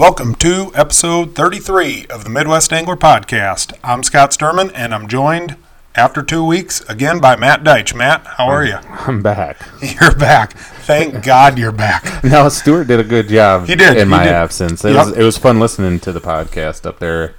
[0.00, 3.76] Welcome to episode 33 of the Midwest Angler Podcast.
[3.84, 5.56] I'm Scott Sturman, and I'm joined
[5.94, 7.94] after two weeks again by Matt Deitch.
[7.94, 8.76] Matt, how are you?
[8.90, 9.58] I'm back.
[9.82, 10.54] You're back.
[10.54, 12.24] Thank God you're back.
[12.24, 13.66] No, Stuart did a good job.
[13.66, 14.32] He did, in he my did.
[14.32, 14.82] absence.
[14.86, 15.06] It Yep.
[15.06, 17.34] was it was fun listening to the podcast up there.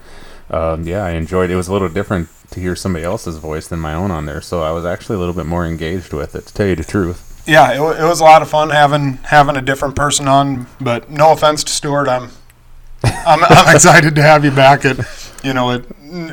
[0.51, 1.49] Um, yeah, I enjoyed.
[1.49, 1.53] it.
[1.53, 4.41] It was a little different to hear somebody else's voice than my own on there,
[4.41, 6.45] so I was actually a little bit more engaged with it.
[6.45, 7.27] To tell you the truth.
[7.48, 10.67] Yeah, it, it was a lot of fun having having a different person on.
[10.79, 12.29] But no offense to Stuart, I'm
[13.03, 14.85] I'm, I'm excited to have you back.
[14.85, 14.99] It
[15.43, 15.85] you know it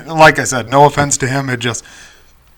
[0.06, 1.48] like I said, no offense to him.
[1.48, 1.84] It just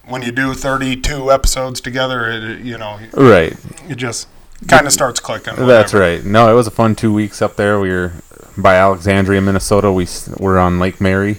[0.07, 3.57] when you do 32 episodes together, it you know Right.
[3.89, 4.29] it just
[4.69, 5.55] kind of starts clicking.
[5.57, 6.25] That's right.
[6.25, 7.79] No, it was a fun two weeks up there.
[7.81, 8.13] We were
[8.57, 9.93] by Alexandria, Minnesota.
[9.93, 10.07] We
[10.39, 11.39] were on Lake Mary.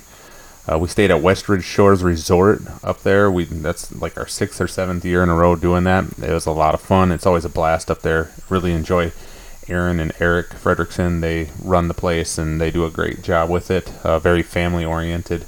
[0.72, 3.30] Uh, we stayed at Westridge Shores Resort up there.
[3.32, 6.06] We that's like our sixth or seventh year in a row doing that.
[6.22, 7.12] It was a lot of fun.
[7.12, 8.32] It's always a blast up there.
[8.48, 9.12] Really enjoy
[9.68, 11.22] Aaron and Eric Fredrickson.
[11.22, 13.92] They run the place and they do a great job with it.
[14.04, 15.46] Uh, very family oriented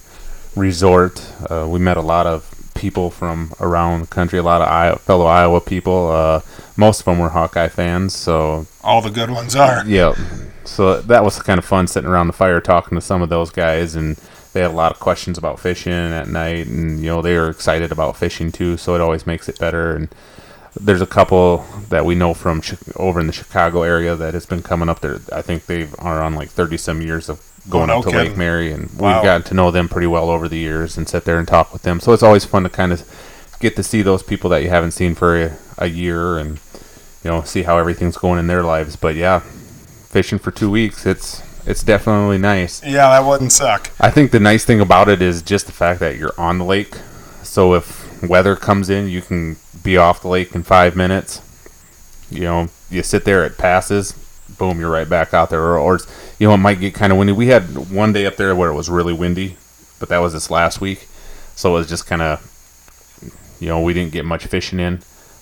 [0.56, 1.26] resort.
[1.50, 4.40] Uh, we met a lot of people from around the country.
[4.40, 6.10] A lot of Iowa, fellow Iowa people.
[6.12, 6.42] Uh,
[6.78, 8.16] most of them were Hawkeye fans.
[8.16, 9.84] So All the good ones are.
[9.86, 10.14] yeah.
[10.66, 13.50] So that was kind of fun sitting around the fire talking to some of those
[13.52, 14.16] guys, and
[14.54, 17.50] they had a lot of questions about fishing at night, and you know they were
[17.50, 18.78] excited about fishing too.
[18.78, 19.94] So it always makes it better.
[19.94, 20.08] And
[20.80, 22.62] there's a couple that we know from
[22.96, 25.20] over in the Chicago area that has been coming up there.
[25.32, 28.12] I think they are on like 30 some years of going Oh, no up to
[28.12, 28.30] kidding.
[28.30, 29.16] Lake Mary, and Wow.
[29.16, 31.72] we've gotten to know them pretty well over the years and sit there and talk
[31.72, 32.00] with them.
[32.00, 33.04] So it's always fun to kind of
[33.60, 36.60] get to see those people that you haven't seen for a, a year and
[37.24, 38.96] you know see how everything's going in their lives.
[38.98, 42.84] But yeah, fishing for two weeks, it's it's definitely nice.
[42.84, 43.92] Yeah, that wouldn't suck.
[44.00, 46.66] I think the nice thing about it is just the fact that you're on the
[46.66, 46.96] lake.
[47.44, 51.42] So if weather comes in, you can be off the lake in five minutes.
[52.30, 54.14] You know, you sit there, it passes,
[54.58, 55.62] boom, you're right back out there.
[55.62, 56.00] Or, or
[56.40, 57.34] you know, it might get kind of windy.
[57.34, 59.58] We had one day up there where it was really windy,
[60.00, 61.08] but that was this last week.
[61.56, 62.50] So it was just kind of,
[63.60, 65.02] you know, we didn't get much fishing in.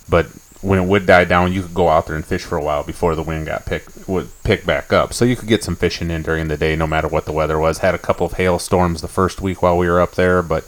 [0.09, 0.27] But
[0.61, 2.83] when it would die down, you could go out there and fish for a while
[2.83, 5.13] before the wind got pick would pick back up.
[5.13, 7.59] So you could get some fishing in during the day, no matter what the weather
[7.59, 7.79] was.
[7.79, 10.65] Had a couple of hailstorms the first week while we were up there, but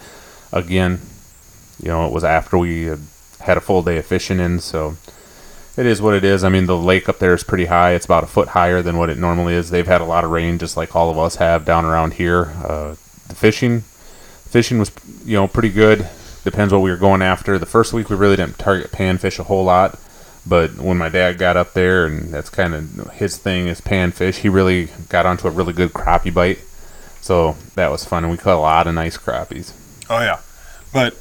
[0.51, 1.01] again,
[1.81, 3.00] you know, it was after we had
[3.43, 4.97] had a full day of fishing in, so
[5.75, 6.43] it is what it is.
[6.43, 7.91] I mean, the lake up there is pretty high.
[7.93, 9.69] It's about a foot higher than what it normally is.
[9.69, 12.53] They've had a lot of rain, just like all of us have down around here.
[12.63, 12.95] Uh,
[13.27, 14.91] the fishing, fishing was,
[15.25, 16.07] you know, pretty good.
[16.43, 17.57] Depends what we were going after.
[17.57, 19.97] The first week we really didn't target panfish a whole lot,
[20.45, 24.39] but when my dad got up there, and that's kind of his thing is panfish,
[24.39, 26.59] he really got onto a really good crappie bite.
[27.21, 29.71] So that was fun, and we caught a lot of nice crappies.
[30.09, 30.39] Oh yeah,
[30.91, 31.17] but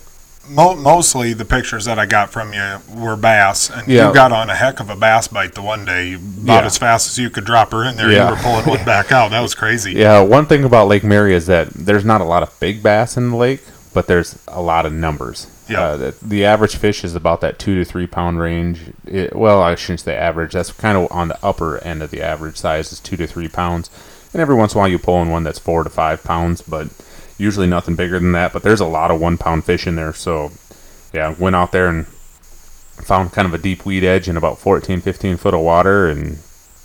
[0.49, 4.09] mo- mostly the pictures that I got from you were bass, and Yeah.
[4.09, 6.09] you got on a heck of a bass bite the one day.
[6.11, 6.67] You about Yeah.
[6.67, 8.11] as fast as you could drop her in there.
[8.11, 8.29] Yeah.
[8.29, 9.31] You were pulling one back out.
[9.31, 9.93] That was crazy.
[10.03, 13.17] Yeah, one thing about Lake Mary is that there's not a lot of big bass
[13.17, 13.63] in the lake,
[13.95, 15.47] but there's a lot of numbers.
[15.69, 15.81] Yeah.
[15.81, 18.81] Uh, the, the average fish is about that two to three pound range.
[19.07, 20.53] It, well, I shouldn't say average.
[20.53, 23.49] That's kind of on the upper end of the average size is two to three
[23.49, 23.89] pounds.
[24.35, 26.63] And every once in a while you pull in one that's four to five pounds,
[26.63, 26.89] but
[27.43, 28.53] usually nothing bigger than that.
[28.53, 30.13] But there's a lot of one pound fish in there.
[30.13, 30.53] So,
[31.13, 32.07] yeah, went out there and
[33.05, 36.39] found kind of a deep weed edge in about 14, 15 foot of water and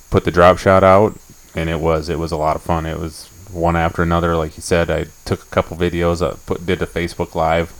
[0.09, 1.17] put the drop shot out
[1.57, 2.85] and it was it was a lot of fun.
[2.85, 4.89] It was one after another, like you said.
[4.89, 7.73] I took a couple videos, uh, put did a Facebook live,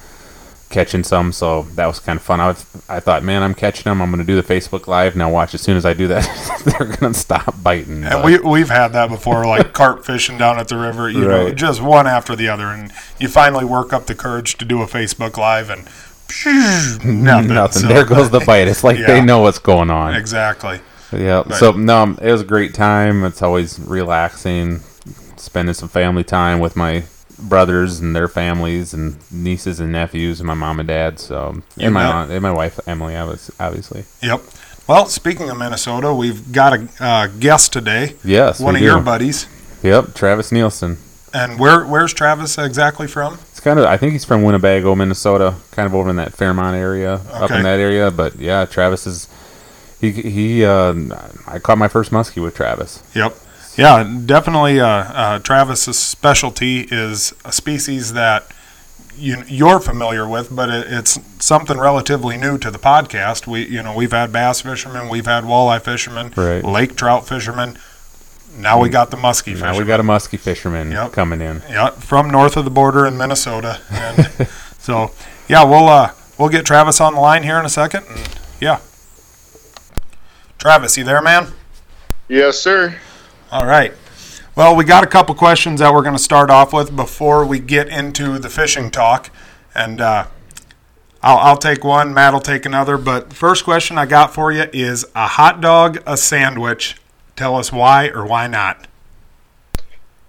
[0.69, 2.39] catching some, so that was kind of fun.
[2.39, 4.01] I was, I thought, man, I'm catching them.
[4.01, 5.29] I'm going to do the Facebook live now.
[5.31, 6.23] Watch as soon as I do that,
[6.65, 8.03] they're going to stop biting.
[8.03, 11.09] And but- we we've had that before, like carp fishing down at the river.
[11.09, 14.65] You know, just one after the other, and you finally work up the courage to
[14.65, 15.85] do a Facebook live, and
[17.05, 17.47] nothing.
[17.53, 17.81] nothing.
[17.83, 18.67] So- there goes the bite.
[18.67, 19.07] It's like Yeah.
[19.07, 20.15] they know what's going on.
[20.15, 20.79] Exactly.
[21.13, 21.43] Yeah.
[21.45, 21.53] Right.
[21.53, 23.23] So no, it was a great time.
[23.23, 24.81] It's always relaxing,
[25.37, 27.05] spending some family time with my
[27.39, 31.19] brothers and their families and nieces and nephews and my mom and dad.
[31.19, 34.05] So and my aunt and my wife Emily, obvi- obviously.
[34.21, 34.41] Yep.
[34.87, 38.15] Well, speaking of Minnesota, we've got a uh, guest today.
[38.23, 38.59] Yes.
[38.59, 39.47] one we of your buddies.
[39.83, 40.97] Yep, Travis Nielsen.
[41.33, 43.35] And where where's Travis exactly from?
[43.35, 46.75] It's kind of I think he's from Winnebago, Minnesota, kind of over in that Fairmont
[46.75, 48.09] area, up in that area.
[48.11, 49.27] But yeah, Travis is.
[49.99, 50.63] He he.
[50.63, 50.93] Uh,
[51.45, 53.03] I caught my first muskie with Travis.
[53.13, 53.35] Yep.
[53.77, 54.79] Yeah, definitely.
[54.79, 58.47] Uh, uh, Travis's specialty is a species that
[59.15, 63.45] you, you're familiar with, but it, it's something relatively new to the podcast.
[63.47, 66.63] We, you know, we've had bass fishermen, we've had walleye fishermen, Right.
[66.63, 67.77] lake trout fishermen.
[68.57, 69.73] Now we got the muskie fishermen.
[69.73, 71.11] Now we got a muskie fisherman Yep.
[71.11, 71.61] coming in.
[71.69, 73.79] Yeah, from north of the border in Minnesota.
[73.91, 74.47] And
[74.79, 75.11] so,
[75.47, 78.05] yeah, we'll uh, we'll get Travis on the line here in a second.
[78.09, 78.27] And
[78.59, 78.79] yeah,
[80.57, 81.49] Travis, you there, man?
[82.27, 82.95] Yes, sir.
[83.49, 83.93] All right.
[84.57, 87.59] Well, we got a couple questions that we're going to start off with before we
[87.59, 89.29] get into the fishing talk,
[89.73, 90.27] and uh,
[91.23, 92.13] I'll, I'll take one.
[92.13, 92.97] Matt will take another.
[92.97, 96.97] But first question I got for you is a hot dog, a sandwich.
[97.37, 98.87] Tell us why or why not.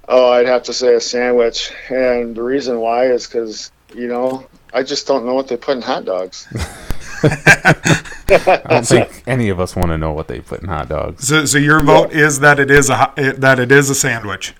[0.06, 4.46] Oh, I'd have to say a sandwich, and the reason why is because you know
[4.72, 6.46] I just don't know what they put in hot dogs.
[8.30, 11.26] I don't think any of us want to know what they put in hot dogs.
[11.26, 14.54] So, so your vote is that it is a it, that it is a sandwich.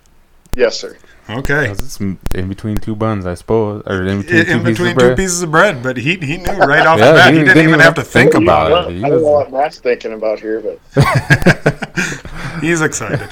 [0.55, 0.97] yes, sir.
[1.31, 1.69] Okay.
[1.71, 2.19] It's in
[2.49, 5.05] between two buns, I suppose, or in between, In, two, in pieces between of two
[5.09, 5.17] bread.
[5.19, 7.33] pieces of bread, but he he knew right off Yeah, the bat.
[7.35, 8.97] he He, didn't, even have to think about about it.
[8.97, 9.05] it.
[9.05, 10.81] I don't know what Matt's thinking about here, but
[12.63, 13.29] He's excited.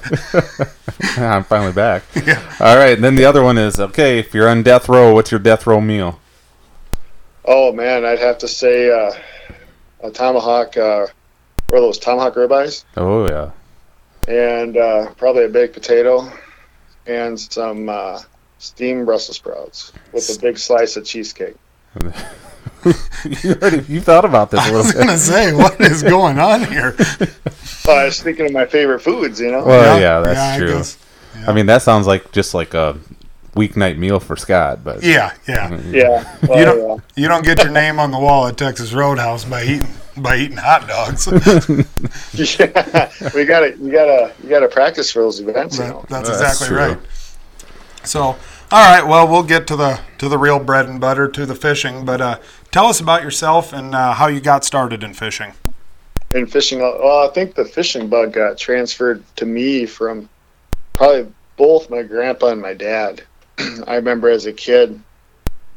[1.17, 2.03] I'm finally back.
[2.27, 2.41] Yeah.
[2.61, 4.19] All right, and then the other one is okay.
[4.19, 6.21] If you're on death row, what's your death row meal?
[7.47, 9.13] Oh man, I'd have to say uh,
[10.03, 11.07] a tomahawk, uh,
[11.71, 13.51] or those tomahawk ribeyes, Oh yeah,
[14.33, 16.31] and uh, probably a baked potato,
[17.07, 18.21] and some uh,
[18.59, 21.57] steamed Brussels sprouts with a big slice of cheesecake.
[23.43, 24.97] you already you thought about this a little bit.
[24.97, 26.95] I was gonna say, what is going on here?
[27.87, 29.65] Well, I was thinking of my favorite foods, you know.
[29.65, 30.69] Well, yeah, that's I true.
[30.75, 30.99] guess.
[31.47, 32.99] I mean, that sounds like just like a
[33.57, 35.81] weeknight meal for Scott, but Yeah, yeah.
[35.91, 39.45] yeah, well, You don't you don't get your name on the wall at Texas Roadhouse
[39.45, 41.27] by eating by eating hot dogs.
[42.33, 46.05] yeah, we gotta, you gotta, you gotta practice for those events, you know.
[46.09, 46.77] That's That's exactly true.
[46.77, 46.99] right.
[48.05, 48.37] So, all
[48.71, 49.07] right.
[49.07, 52.05] Well, we'll get to the to the real bread and butter, to the fishing.
[52.05, 52.39] But uh,
[52.71, 55.53] tell us about yourself and uh, how you got started in fishing.
[56.33, 60.29] And fishing, well, I think the fishing bug got transferred to me from
[60.93, 63.23] probably both my grandpa and my dad.
[63.87, 65.01] I remember as a kid,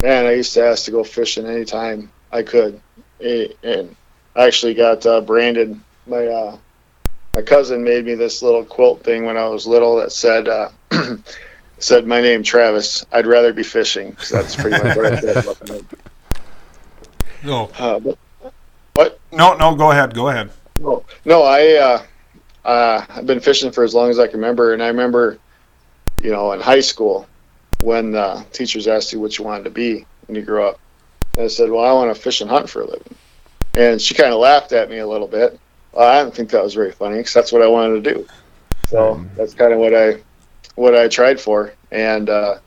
[0.02, 2.80] man, I used to ask to go fishing anytime I could,
[3.22, 3.96] and
[4.36, 5.80] I actually got uh, branded.
[6.08, 6.58] My uh,
[7.36, 10.48] my cousin made me this little quilt thing when I was little that said.
[10.48, 10.70] Uh,
[11.82, 13.06] Said my name Travis.
[13.14, 14.12] I'd rather be fishing.
[14.14, 15.86] 'cause that's pretty much what I did.
[17.46, 18.02] Oh Uh,
[18.94, 19.74] but no, no.
[19.76, 20.14] Go ahead.
[20.14, 20.50] Go ahead.
[20.78, 22.02] No, no, I uh,
[22.68, 25.38] uh, I've been fishing for as long as I can remember, and I remember,
[26.20, 27.29] you know, in high school
[27.82, 30.80] when uh, teachers asked you what you wanted to be when you grew up,
[31.36, 33.16] and I said, "Well, I want to fish and hunt for a living,"
[33.76, 35.60] and she kind of laughed at me a little bit.
[35.92, 38.28] Well, I didn't think that was very funny because that's what I wanted to do.
[38.88, 40.18] So that's kind of what I
[40.76, 42.60] what I tried for, and uh,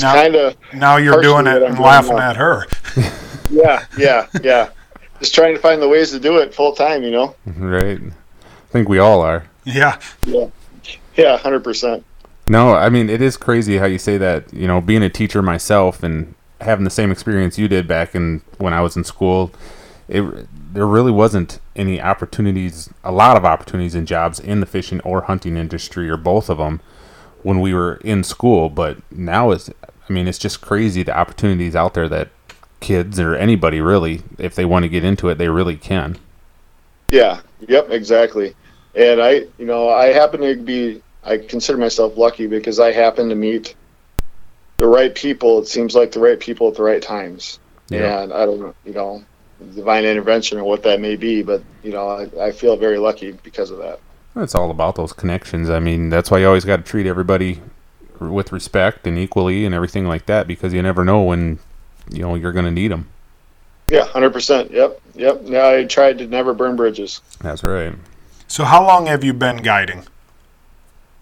[0.00, 2.66] Now, kind of now you're doing it and laughing at her.
[3.50, 4.70] yeah, yeah, yeah.
[5.18, 7.34] Just trying to find the ways to do it full time, you know.
[7.56, 8.00] right.
[8.00, 9.44] I think we all are.
[9.64, 10.00] Yeah.
[10.24, 10.46] Yeah.
[11.16, 12.04] Yeah, hundred percent.
[12.50, 14.52] No, I mean it is crazy how you say that.
[14.52, 18.42] You know, being a teacher myself and having the same experience you did back in
[18.58, 19.52] when I was in school,
[20.08, 25.00] it there really wasn't any opportunities, a lot of opportunities and jobs in the fishing
[25.02, 26.80] or hunting industry or both of them
[27.44, 28.68] when we were in school.
[28.68, 29.70] But now it's,
[30.08, 32.30] I mean, it's just crazy the opportunities out there that
[32.80, 36.18] kids or anybody really, if they want to get into it, they really can.
[37.10, 37.42] Yeah.
[37.68, 37.90] Yep.
[37.90, 38.56] Exactly.
[38.96, 41.00] And I, you know, I happen to be.
[41.24, 43.74] I consider myself lucky because I happen to meet
[44.78, 45.60] the right people.
[45.60, 47.58] It seems like the right people at the right times.
[47.88, 48.22] Yeah.
[48.22, 49.24] And I don't know, you know,
[49.74, 53.32] divine intervention or what that may be, but you know, I, I feel very lucky
[53.32, 54.00] because of that.
[54.36, 55.68] It's all about those connections.
[55.68, 57.60] I mean, that's why you always got to treat everybody
[58.20, 61.58] with respect and equally and everything like that because you never know when
[62.10, 63.08] you know you're going to need them.
[63.88, 64.70] Yeah, hundred percent.
[64.70, 65.00] Yep.
[65.14, 65.42] Yep.
[65.42, 67.20] Now I tried to never burn bridges.
[67.40, 67.94] That's right.
[68.46, 70.06] So how long have you been guiding?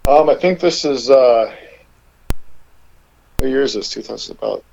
[0.09, 1.55] Um, I think this is uh,
[3.37, 3.91] what year is this?
[3.91, 4.65] Two thousand about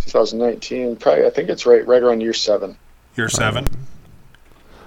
[0.00, 0.96] 2019.
[0.96, 1.26] Probably.
[1.26, 2.76] I think it's right right around year seven.
[3.14, 3.68] You're seven.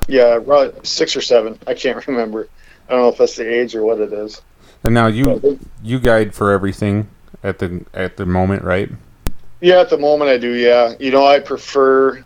[0.09, 1.57] Yeah, right, six or seven.
[1.67, 2.49] I can't remember.
[2.89, 4.41] I don't know if that's the age or what it is.
[4.83, 7.07] And now you But- you guide for everything
[7.41, 8.89] at the at the moment, right?
[9.61, 10.51] Yeah, at the moment I do.
[10.51, 12.25] Yeah, you know, I prefer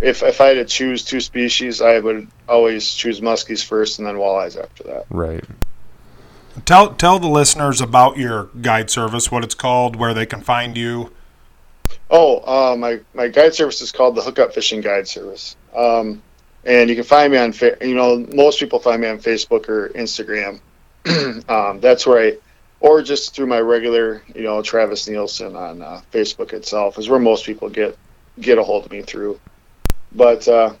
[0.00, 4.06] if if I had to choose two species, I would always choose muskies first and
[4.06, 5.06] then walleyes after that.
[5.10, 5.42] Right.
[6.64, 10.76] Tell tell the listeners about your guide service, what it's called, where they can find
[10.76, 11.12] you.
[12.10, 16.22] Oh, uh, my my guide service is called the Hookup Fishing Guide Service, um,
[16.64, 17.52] and you can find me on.
[17.80, 20.60] You know, most people find me on Facebook or Instagram.
[21.48, 22.36] um, that's where I,
[22.80, 27.20] or just through my regular, you know, Travis Nielsen on uh, Facebook itself is where
[27.20, 27.96] most people get
[28.40, 29.38] get a hold of me through.
[30.12, 30.74] But uh,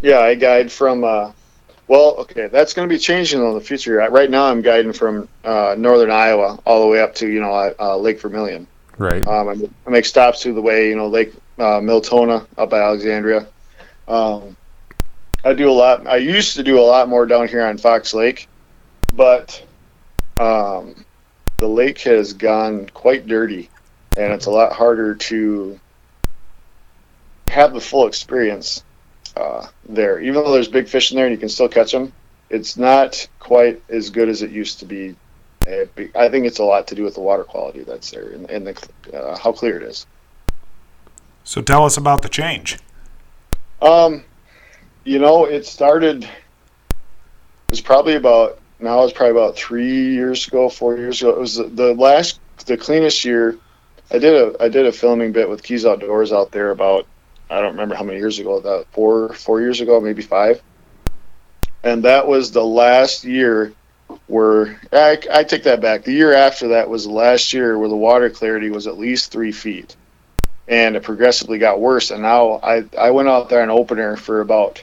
[0.00, 1.34] yeah, I guide from.
[1.86, 4.00] Uh, well, okay, that's going to be changing in the future.
[4.00, 7.40] Uh, Right now, I'm guiding from uh, northern Iowa all the way up to you
[7.40, 8.66] know uh, Lake Vermilion.
[8.98, 9.26] Right.
[9.26, 12.80] Um, I, I make stops through the way, you know, Lake uh, Miltona up by
[12.80, 13.46] Alexandria.
[14.08, 14.56] Um,
[15.44, 16.06] I do a lot.
[16.06, 18.48] I used to do a lot more down here on Fox Lake,
[19.12, 19.62] but
[20.38, 21.04] um,
[21.58, 23.68] the lake has gone quite dirty,
[24.16, 25.78] and it's a lot harder to
[27.48, 28.82] have the full experience
[29.36, 30.20] uh, there.
[30.20, 32.12] Even though there's big fish in there and you can still catch them,
[32.50, 35.16] it's not quite as good as it used to be.
[36.14, 38.66] I think it's a lot to do with the water quality that's there and, and
[38.68, 40.06] the, uh, how clear it is.
[41.42, 42.78] So tell us about the change.
[43.82, 44.24] Um,
[45.04, 46.24] you know, it started.
[46.24, 46.30] It
[47.70, 49.02] was probably about now.
[49.02, 51.30] It's probably about three years ago, four years ago.
[51.30, 53.58] It was the, the last, the cleanest year.
[54.10, 57.06] I did a I did a filming bit with Keys Outdoors out there about
[57.48, 58.60] I don't remember how many years ago.
[58.60, 60.62] That four four years ago, maybe five.
[61.82, 63.72] And that was the last year
[64.26, 66.04] where I, I take that back.
[66.04, 69.30] The year after that was the last year where the water clarity was at least
[69.30, 69.94] three feet
[70.68, 72.10] and it progressively got worse.
[72.10, 74.82] And now I, I went out there on opener for about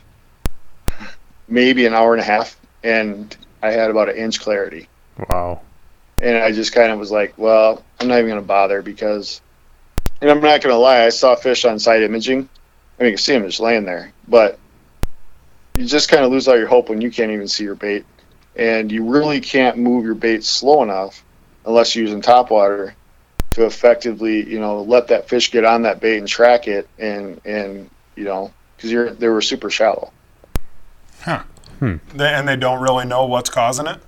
[1.48, 4.88] maybe an hour and a half, and I had about an inch clarity.
[5.30, 5.62] Wow.
[6.20, 9.42] And I just kind of was like, well, I'm not even going to bother because,
[10.24, 12.48] and I'm not going to lie, I saw fish on side imaging.
[12.98, 14.58] I mean, you can see them just laying there, but
[15.76, 18.06] you just kind of lose all your hope when you can't even see your bait.
[18.56, 21.26] And you really can't move your bait slow enough
[21.66, 22.96] unless you're using top water
[23.52, 27.42] to effectively, you know, let that fish get on that bait and track it, and
[27.46, 30.12] and you know, because you're they were super shallow.
[32.14, 34.00] They, and they don't really know what's causing it.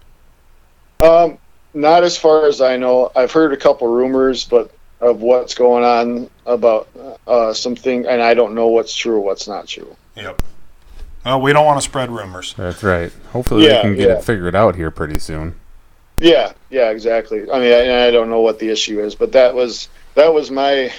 [1.03, 1.39] Um,
[1.73, 3.11] not as far as I know.
[3.15, 4.71] I've heard a couple rumors, but
[5.05, 6.87] of what's going on about
[7.27, 9.95] uh, something, and I don't know what's true what's not true.
[10.15, 10.41] Yep.
[11.23, 12.53] Well, we don't want to spread rumors.
[12.55, 13.11] That's right.
[13.31, 14.17] Hopefully Yeah, we can get yeah.
[14.17, 15.55] it figured out here pretty soon.
[16.19, 17.41] Yeah, yeah, exactly.
[17.51, 20.49] I mean, I, I don't know what the issue is, but that was that was
[20.51, 20.91] my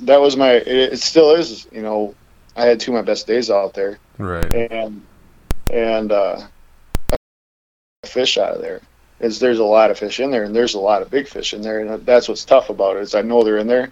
[0.00, 1.66] that was my it, it still is.
[1.72, 2.14] You know,
[2.56, 4.52] I had two of my best days out there, Right.
[4.54, 5.02] and
[5.70, 6.40] and uh,
[8.06, 8.80] fish out of there.
[9.20, 11.54] Is there's a lot of fish in there, and there's a lot of big fish
[11.54, 13.02] in there, and that's what's tough about it.
[13.02, 13.90] Is I know they're in there,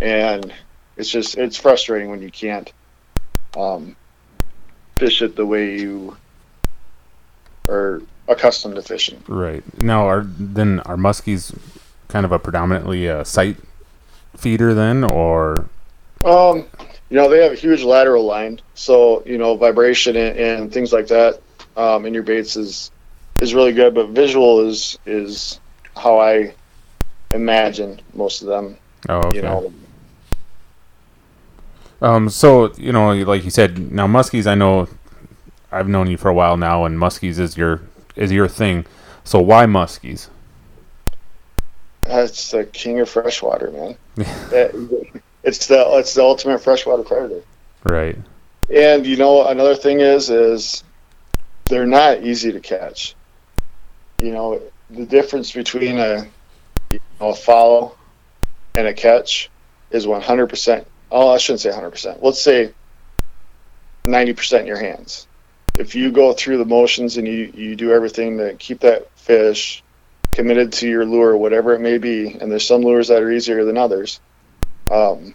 [0.00, 0.52] and
[0.96, 2.72] it's just it's frustrating when you can't
[3.56, 3.94] um,
[4.96, 6.16] fish it the way you
[7.68, 9.22] are accustomed to fishing.
[9.28, 9.62] Right.
[9.78, 11.56] Now, are then are muskies
[12.08, 13.56] kind of a predominantly uh, sight
[14.36, 15.66] feeder then, or
[16.24, 16.66] Um,
[17.10, 20.92] you know, they have a huge lateral line, so you know, vibration and, and things
[20.92, 21.40] like that
[21.76, 22.90] um, in your baits is
[23.42, 23.94] is really good.
[23.94, 25.60] But visual is is
[25.96, 26.54] how I
[27.32, 28.76] imagine most of them.
[29.08, 29.36] oh, okay.
[29.36, 29.72] You know,
[32.00, 34.46] Um, so you know, like you said, now muskies.
[34.46, 34.88] I know,
[35.70, 37.80] I've known you for a while now, and muskies is your
[38.16, 38.86] is your thing.
[39.24, 40.28] So why muskies?
[42.04, 43.96] that's the king of freshwater, man.
[44.50, 45.10] That-
[45.44, 47.42] it's the it's the ultimate freshwater predator.
[47.84, 48.16] Right.
[48.72, 50.84] And you know, another thing is is
[51.66, 53.14] they're not easy to catch.
[54.22, 56.28] You know, the difference between a
[56.90, 57.96] you know, a follow
[58.76, 59.50] and a catch
[59.90, 60.84] is 100%.
[61.10, 62.22] Oh, I shouldn't say 100%.
[62.22, 62.72] Let's say
[64.04, 65.26] 90% in your hands.
[65.76, 69.82] If you go through the motions and you, you do everything to keep that fish
[70.30, 73.64] committed to your lure, whatever it may be, and there's some lures that are easier
[73.64, 74.20] than others,
[74.88, 75.34] um,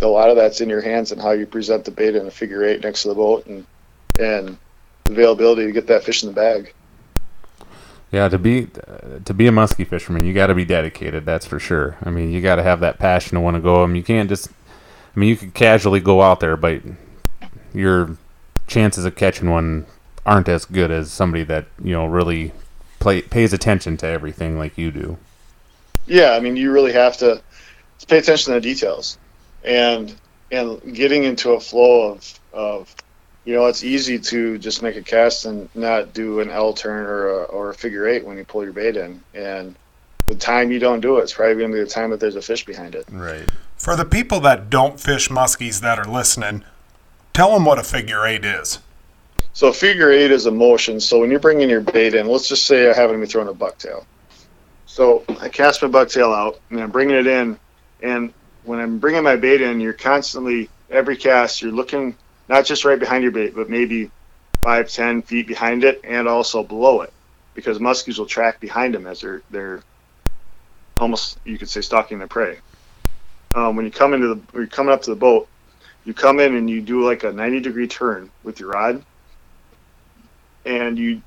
[0.00, 2.30] a lot of that's in your hands and how you present the bait in a
[2.30, 3.66] figure eight next to the boat and
[4.18, 4.56] and
[5.06, 6.72] availability to get that fish in the bag.
[8.12, 8.68] Yeah, to be
[9.24, 11.26] to be a muskie fisherman, you got to be dedicated.
[11.26, 11.96] That's for sure.
[12.02, 13.82] I mean, you got to have that passion to want to go.
[13.82, 14.48] I mean, you can't just.
[15.16, 16.82] I mean, you could casually go out there, but
[17.72, 18.16] your
[18.66, 19.86] chances of catching one
[20.24, 22.52] aren't as good as somebody that you know really
[22.98, 25.18] play pays attention to everything like you do.
[26.06, 27.42] Yeah, I mean you really have to
[28.08, 29.18] pay attention to the details
[29.64, 30.14] and
[30.50, 32.94] and getting into a flow of of
[33.44, 37.04] you know it's easy to just make a cast and not do an L turn
[37.04, 39.74] or a, or a figure eight when you pull your bait in and
[40.26, 42.36] the time you don't do it, it's probably going to be the time that there's
[42.36, 43.04] a fish behind it.
[43.10, 43.48] Right.
[43.76, 46.64] For the people that don't fish muskies that are listening,
[47.32, 48.78] tell them what a figure eight is.
[49.52, 50.98] So figure eight is a motion.
[50.98, 53.48] So when you're bringing your bait in, let's just say I happen to be throwing
[53.48, 54.04] a bucktail.
[54.86, 57.58] So I cast my bucktail out and I'm bringing it in,
[58.02, 58.32] and
[58.64, 62.16] when I'm bringing my bait in, you're constantly every cast you're looking
[62.48, 64.10] not just right behind your bait, but maybe
[64.62, 67.12] five, ten feet behind it and also below it,
[67.54, 69.82] because muskies will track behind them as they're they're
[70.98, 72.58] almost you could say stalking their prey.
[73.54, 75.48] Um, when you come into the when you're coming up to the boat,
[76.04, 79.02] you come in and you do like a 90 degree turn with your rod
[80.64, 81.22] and you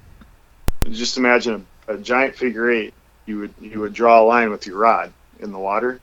[0.90, 2.94] just imagine a, a giant figure eight.
[3.26, 6.00] You would you would draw a line with your rod in the water.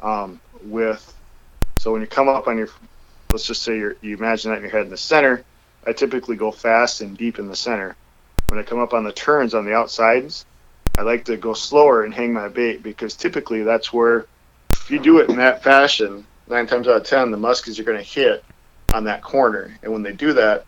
[0.00, 1.14] Um, with
[1.76, 2.68] so when you come up on your,
[3.32, 5.42] let's just say you imagine that in your head in the center.
[5.86, 7.96] I typically go fast and deep in the center.
[8.52, 10.44] when I come up on the turns on the outsides,
[10.98, 14.26] I like to go slower and hang my bait because typically that's where,
[14.72, 17.84] if you do it in that fashion, nine times out of ten, the muskies are
[17.84, 18.44] going to hit
[18.92, 19.74] on that corner.
[19.82, 20.66] And when they do that,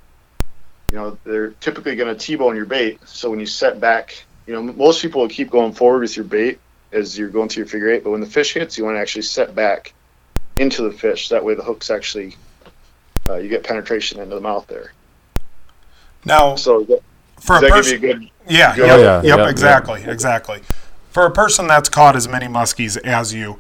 [0.91, 3.07] you know, they're typically going to T-bone your bait.
[3.07, 6.25] So when you set back, you know, most people will keep going forward with your
[6.25, 6.59] bait
[6.91, 9.01] as you're going through your figure eight, but when the fish hits, you want to
[9.01, 9.93] actually set back
[10.57, 11.29] into the fish.
[11.29, 12.37] That way the hook's actually,
[13.29, 14.93] uh, you get penetration into the mouth there.
[16.25, 17.01] Now, So that,
[17.41, 19.23] for a does that give person, you a good yeah, Go yep, ahead.
[19.23, 20.63] yep, Yeah, yeah, exactly, exactly.
[21.11, 23.59] For a person that's caught as many muskies as you,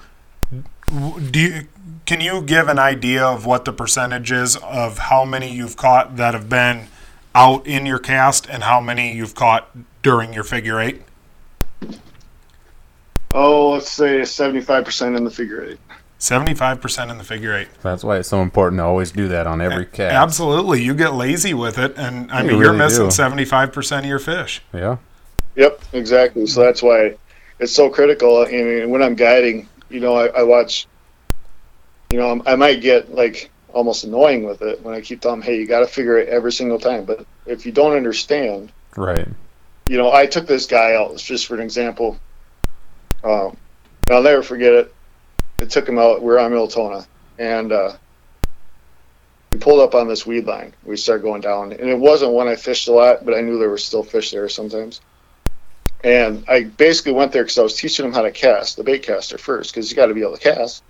[1.31, 1.69] do you,
[2.07, 6.17] can you give an idea of what the percentage is of how many you've caught
[6.17, 6.89] that have been
[7.35, 9.69] out in your cast and how many you've caught
[10.03, 11.03] during your figure eight?
[13.33, 15.81] Oh, let's say 75% in the figure eight.
[16.25, 17.69] Seventy-five percent in the figure eight.
[17.83, 20.15] That's why it's so important to always do that on every cast.
[20.15, 23.11] Absolutely, you get lazy with it, and I You mean you're missing do.
[23.11, 24.63] seventy-five percent of your fish.
[24.73, 24.97] Yeah.
[25.57, 26.47] Yep, exactly.
[26.47, 27.17] So that's why
[27.59, 28.39] it's so critical.
[28.39, 30.87] I mean, when I'm guiding, you know, I, I watch,
[32.11, 35.47] you know, I might get like almost annoying with it when I keep telling them,
[35.47, 37.05] hey, you got to figure it every single time.
[37.05, 39.29] But if you don't understand, Right.
[39.91, 42.19] you know, I took this guy out just for an example.
[43.23, 43.59] Um,
[44.11, 44.95] I'll never forget it.
[45.61, 46.23] I took him out.
[46.23, 47.07] We are on Miltona,
[47.39, 47.93] and uh,
[49.53, 50.75] we pulled up on this weed line.
[50.85, 53.59] We started going down, and it wasn't one I fished a lot, but I knew
[53.59, 55.01] there were still fish there sometimes.
[56.03, 59.05] And I basically went there because I was teaching him how to cast the bait
[59.05, 60.83] caster first, because you got to be able to cast.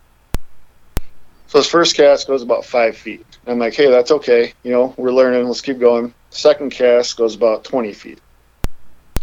[1.49, 3.25] So his first cast goes about five feet.
[3.47, 4.55] I'm like, hey, that's okay.
[4.65, 5.47] You know, we're learning.
[5.47, 6.13] Let's keep going.
[6.31, 8.19] Second cast goes about 20 feet.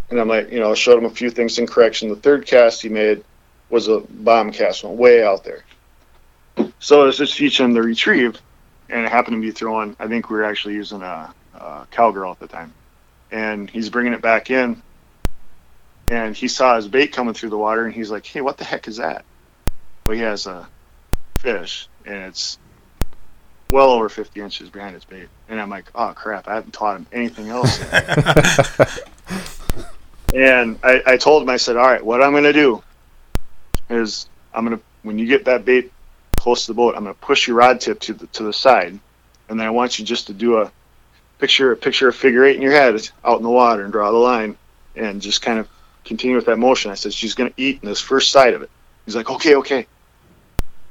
[0.10, 2.10] And I'm like, you know, showed him a few things in correction.
[2.10, 3.24] The third cast he made
[3.72, 5.64] was a bomb cast one, way out there.
[6.80, 8.40] So I was just teaching the retrieve,
[8.90, 9.96] and it happened to be throwing.
[10.00, 12.74] I think we were actually using a, a cowgirl at the time,
[13.32, 14.82] and he's bringing it back in,
[16.10, 18.66] and he saw his bait coming through the water, and he's like, "Hey, what the
[18.66, 19.24] heck is that?"
[20.06, 20.68] Well, he has a
[21.40, 22.58] fish, and it's
[23.70, 26.48] well over 50 inches behind his bait, and I'm like, "Oh crap!
[26.48, 29.00] I haven't taught him anything else." Yet.
[30.34, 32.82] And I, I told him, I said, all right, what I'm going to do
[33.92, 35.92] is I'm to, when you get that bait
[36.36, 39.00] close to the boat, I'm to push your rod tip to the, to the side.
[39.50, 40.72] And then I want you just to do a
[41.40, 44.12] picture, a picture of figure eight in your head out in the water and draw
[44.12, 44.58] the line
[44.96, 45.68] and just kind of
[46.06, 46.92] continue with that motion.
[46.92, 48.70] I said, she's to eat in this first side of it.
[49.06, 49.88] He's like, okay, okay.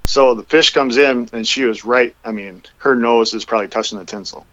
[0.07, 2.15] So the fish comes in and she was right.
[2.25, 4.47] I mean, her nose is probably touching the tinsel.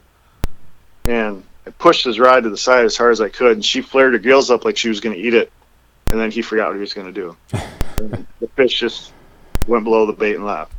[1.06, 3.82] And I pushed his rod to the side as hard as I could, and she
[3.82, 5.52] flared her gills up like she was going to eat it.
[6.12, 7.38] And then he forgot what he was going to do.
[7.98, 9.14] And the fish just
[9.68, 10.72] went below the bait and left.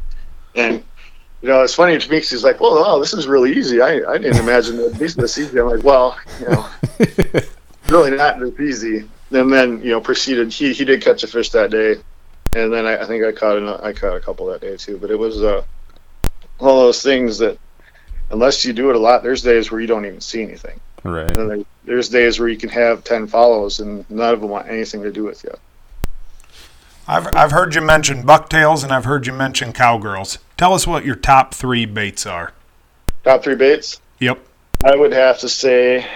[0.55, 0.83] And
[1.43, 3.81] you know, it's funny to me he's like, "Well, wow, this is really easy.
[3.81, 6.69] I, I didn't imagine it would be this easy." I'm like, "Well, you know,
[7.89, 10.53] really not this easy." And then you know, proceeded.
[10.53, 11.97] He he did catch a fish that day,
[12.57, 14.99] and then I, I think I caught an, I caught a couple that day too.
[14.99, 15.63] But it was uh,
[16.59, 17.59] one of those things that
[18.31, 20.81] unless you do it a lot, there's days where you don't even see anything.
[21.05, 21.37] Right.
[21.37, 24.69] And then there's days where you can have ten follows and none of them want
[24.69, 25.53] anything to do with you.
[27.09, 30.39] I've I've heard you mention bucktails and I've heard you mention cowgirls.
[30.59, 32.53] Tell us what your top three baits are.
[33.25, 34.01] Top three baits.
[34.21, 34.39] Yep.
[34.85, 36.07] I would have to say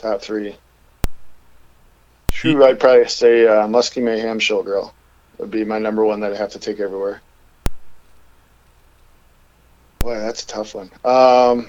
[0.00, 0.56] top three.
[2.28, 4.92] True, I'd probably say uh, Musky Mayhem Showgirl
[5.38, 7.20] would be my number one that I have to take everywhere.
[10.00, 10.90] Boy, that's a tough one.
[11.04, 11.68] Um,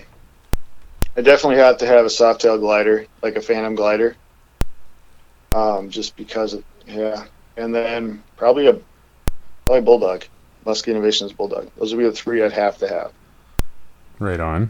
[1.15, 4.15] I definitely have to have a soft tail glider, like a Phantom glider,
[5.51, 7.25] um, just because, of, yeah.
[7.57, 8.77] And then probably a
[9.65, 10.23] probably Bulldog,
[10.65, 11.69] Musky Innovations Bulldog.
[11.77, 13.11] Those would be the three I'd have to have.
[14.19, 14.69] Right on.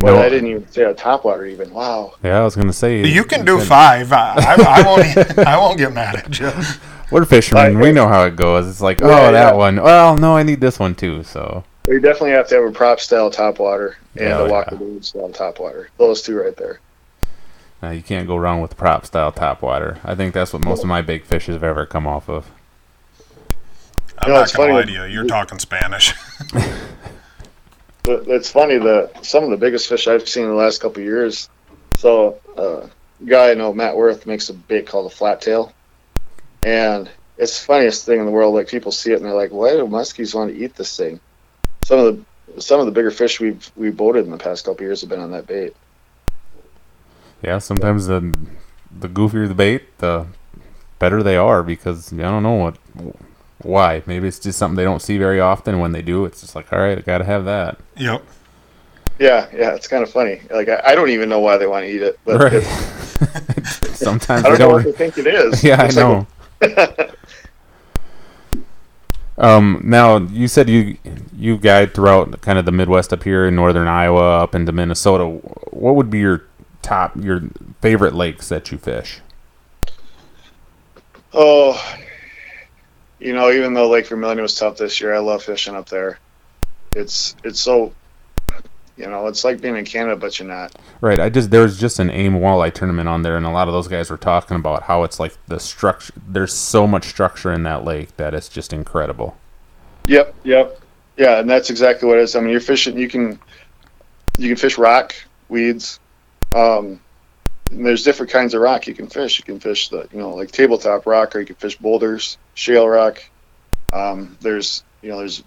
[0.00, 1.72] Well, No- I didn't even say a top water even.
[1.72, 2.14] Wow.
[2.22, 4.12] Yeah, I was gonna say You can do said- five.
[4.12, 5.38] I, I, I won't.
[5.38, 6.50] I won't get mad at you.
[7.10, 7.74] We're fishermen.
[7.74, 8.68] Like- we know how it goes.
[8.68, 9.52] It's like, oh, that yeah.
[9.52, 9.82] one.
[9.82, 11.24] Well, no, I need this one too.
[11.24, 14.50] So You definitely have to have a prop style top water and Yeah, a yeah.
[14.50, 15.90] Walker Blue style top water.
[15.98, 16.78] Those two right there.
[17.82, 19.98] Uh, you can't go wrong with prop style top water.
[20.04, 22.50] I think that's what most of my big fishes have ever come off of.
[24.18, 24.92] I'm No, not it's gonna funny.
[24.92, 25.14] lie to you.
[25.14, 26.12] You're talking Spanish.
[28.02, 31.00] But it's funny that some of the biggest fish I've seen in the last couple
[31.02, 31.50] of years.
[31.96, 35.74] So, uh, a guy I know, Matt Worth, makes a bait called a flat tail,
[36.62, 38.54] and it's the funniest thing in the world.
[38.54, 41.20] Like people see it and they're like, "Why do muskies want to eat this thing?"
[41.84, 44.76] Some of the some of the bigger fish we've we boated in the past couple
[44.78, 45.76] of years have been on that bait.
[47.42, 48.34] Yeah, sometimes the
[48.96, 50.26] the goofier the bait, the
[50.98, 52.76] better they are because I don't know what
[53.62, 54.02] why.
[54.06, 55.78] Maybe it's just something they don't see very often.
[55.78, 57.78] When they do, it's just like, all right, I gotta have that.
[57.96, 58.22] yep.
[59.18, 60.40] Yeah, yeah, it's kind of funny.
[60.50, 62.62] Like I, I don't even know why they want to eat it, but Right.
[63.94, 64.84] Sometimes I don't know don't.
[64.84, 65.62] they think it is.
[65.64, 66.26] Yeah, I Looks like know.
[69.38, 70.96] um, now you said you
[71.36, 75.26] you guide throughout kind of the Midwest up here in northern Iowa up into Minnesota.
[75.26, 76.44] What would be your
[76.82, 77.42] top your
[77.80, 79.20] favorite lakes that you fish?
[81.32, 81.80] Oh,
[83.20, 86.18] you know, even though Lake Vermilion was tough this year, I love fishing up there.
[86.94, 87.92] It's it's so,
[88.96, 90.74] you know, it's like being in Canada, but you're not.
[91.00, 91.20] Right.
[91.20, 93.74] I just there was just an AIM walleye tournament on there, and a lot of
[93.74, 96.14] those guys were talking about how it's like the structure.
[96.26, 99.36] There's so much structure in that lake that it's just incredible.
[100.06, 100.80] Yep, yep,
[101.16, 102.34] yeah, and that's exactly what it is.
[102.34, 102.98] I mean, you're fishing.
[102.98, 103.38] You can
[104.38, 105.14] you can fish rock,
[105.48, 105.99] weeds.
[106.54, 107.00] Um,
[107.70, 109.38] there's different kinds of rock you can fish.
[109.38, 112.88] You can fish the you know like tabletop rock, or you can fish boulders, shale
[112.88, 113.22] rock.
[113.92, 115.42] Um, there's you know there's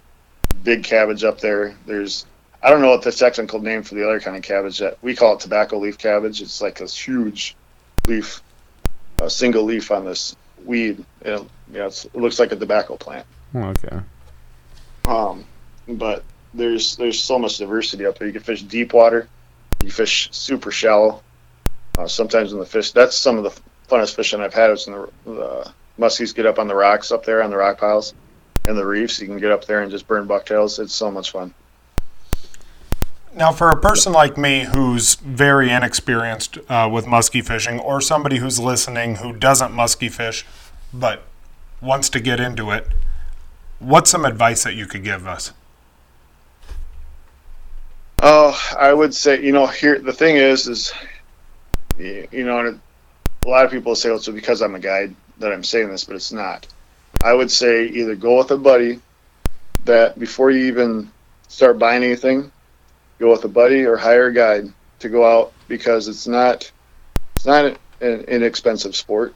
[0.62, 1.74] big cabbage up there.
[1.86, 2.26] There's
[2.62, 5.14] I don't know what the technical name for the other kind of cabbage that we
[5.14, 6.40] call it tobacco leaf cabbage.
[6.40, 7.56] It's like this huge
[8.06, 8.42] leaf,
[9.20, 11.04] a single leaf on this weed.
[11.20, 13.26] It, yeah, it's, it looks like a tobacco plant.
[13.54, 14.00] Oh, Okay.
[15.06, 15.44] Um,
[15.86, 18.26] but there's there's so much diversity up there.
[18.26, 19.28] You can fish deep water,
[19.84, 21.22] you fish super shallow.
[21.98, 24.70] Uh, sometimes in the fish, that's some of the funnest fishing I've had.
[24.70, 27.78] Is in the, the muskies get up on the rocks up there on the rock
[27.78, 28.14] piles
[28.66, 29.20] and the reefs.
[29.20, 30.78] You can get up there and just burn bucktails.
[30.78, 31.54] It's so much fun.
[33.36, 38.38] Now, for a person like me who's very inexperienced uh, with muskie fishing, or somebody
[38.38, 40.46] who's listening who doesn't muskie fish
[40.92, 41.22] but
[41.80, 42.88] wants to get into it,
[43.80, 45.52] what's some advice that you could give us?
[48.26, 50.94] Oh, I would say you know here the thing is is
[51.98, 52.78] you know
[53.44, 56.04] a lot of people say "Oh, it's because I'm a guide that I'm saying this,
[56.04, 56.66] but it's not.
[57.22, 59.02] I would say either go with a buddy
[59.84, 61.10] that before you even
[61.48, 62.50] start buying anything,
[63.18, 66.72] go with a buddy or hire a guide to go out because it's not
[67.36, 69.34] it's not an inexpensive sport,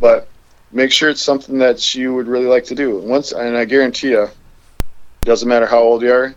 [0.00, 0.28] but
[0.70, 2.98] make sure it's something that you would really like to do.
[2.98, 4.28] Once and I guarantee you,
[5.22, 6.34] doesn't matter how old you are,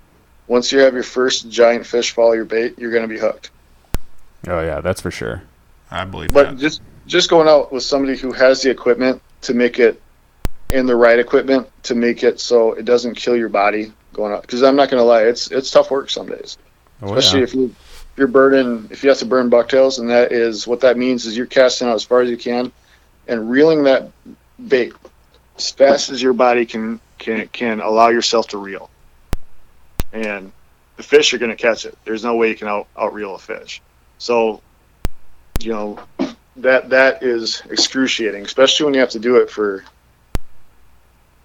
[0.52, 3.52] once you have your first giant fish follow your bait, you're going to be hooked.
[4.48, 5.44] Oh yeah, that's for sure.
[5.90, 6.58] I believe But that.
[6.58, 10.02] just just going out with somebody who has the equipment to make it
[10.74, 14.42] and the right equipment to make it so it doesn't kill your body going out.
[14.42, 16.58] Because I'm not going to lie, it's it's tough work some days,
[17.02, 17.44] Oh, especially yeah.
[17.46, 20.82] if you if you're burning if you have to burn bucktails, and that is what
[20.82, 22.74] that means is you're casting out as far as you can
[23.30, 24.12] and reeling that
[24.68, 24.92] bait
[25.56, 28.90] as fast as your body can can can allow yourself to reel.
[30.14, 30.52] And
[30.98, 31.98] the fish are going to catch it.
[32.06, 33.82] There's no way you can out out reel a fish.
[34.18, 34.62] So,
[35.60, 36.00] you know,
[36.58, 39.84] that that is excruciating, especially when you have to do it for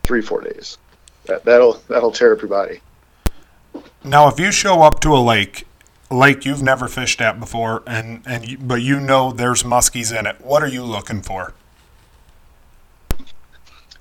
[0.02, 0.78] three four days.
[1.24, 2.80] That that'll that'll tear up your body.
[4.04, 5.66] Now, if you show up to a lake,
[6.10, 10.26] lake you've never fished at before, and and you, but you know there's muskies in
[10.26, 11.54] it, what are you looking for?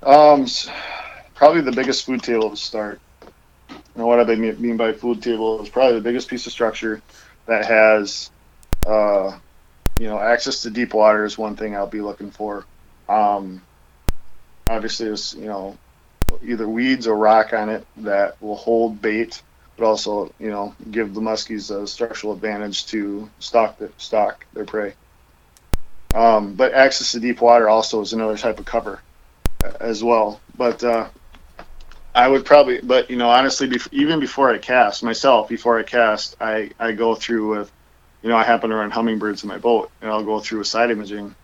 [0.02, 0.46] Um,
[1.34, 3.00] probably the biggest food table to start.
[3.96, 7.00] Know what I mean by food table is probably the biggest piece of structure
[7.46, 8.30] that has,
[8.86, 9.38] uh,
[9.98, 12.66] you know, access to deep water is one thing I'll be looking for.
[13.08, 13.62] Um,
[14.68, 15.78] obviously, there's you know,
[16.42, 19.42] either weeds or rock on it that will hold bait,
[19.76, 24.64] but also you know give the muskies a structural advantage to stalk the, stalk their
[24.66, 24.92] prey.
[26.14, 29.00] Um, but access to deep water also is another type of cover
[29.80, 30.40] as well.
[30.56, 31.08] But uh,
[32.16, 35.82] I would probably, but you know, honestly, bef- even before I cast myself, before I
[35.82, 37.70] cast, I I go through with,
[38.22, 40.66] you know, I happen to run Humminbirds in my boat, and I'll go through with
[40.66, 41.34] side imaging,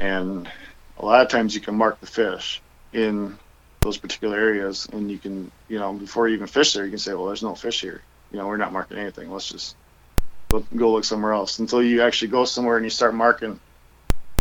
[0.00, 0.50] and
[0.98, 2.60] a lot of times you can mark the fish
[2.92, 3.38] in
[3.82, 6.98] those particular areas, and you can, you know, before you even fish there, you can
[6.98, 8.02] say, well, there's no fish here.
[8.32, 9.30] You know, we're not marking anything.
[9.30, 9.76] Let's just
[10.48, 13.60] go, go look somewhere else until you actually go somewhere and you start marking.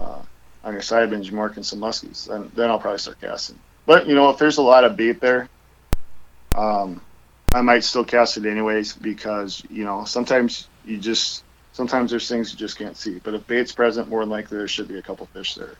[0.02, 0.22] Uh,
[0.64, 3.60] on your side imaging marking some muskies, and then I'll probably start casting.
[3.88, 5.50] But you know, if there's a lot of bait there,
[6.54, 7.02] um,
[7.56, 11.44] I might still cast it anyways because you know sometimes you just
[11.78, 13.20] sometimes there's things you just can't see.
[13.20, 15.76] But if bait's present, more than likely there should be a couple fish there.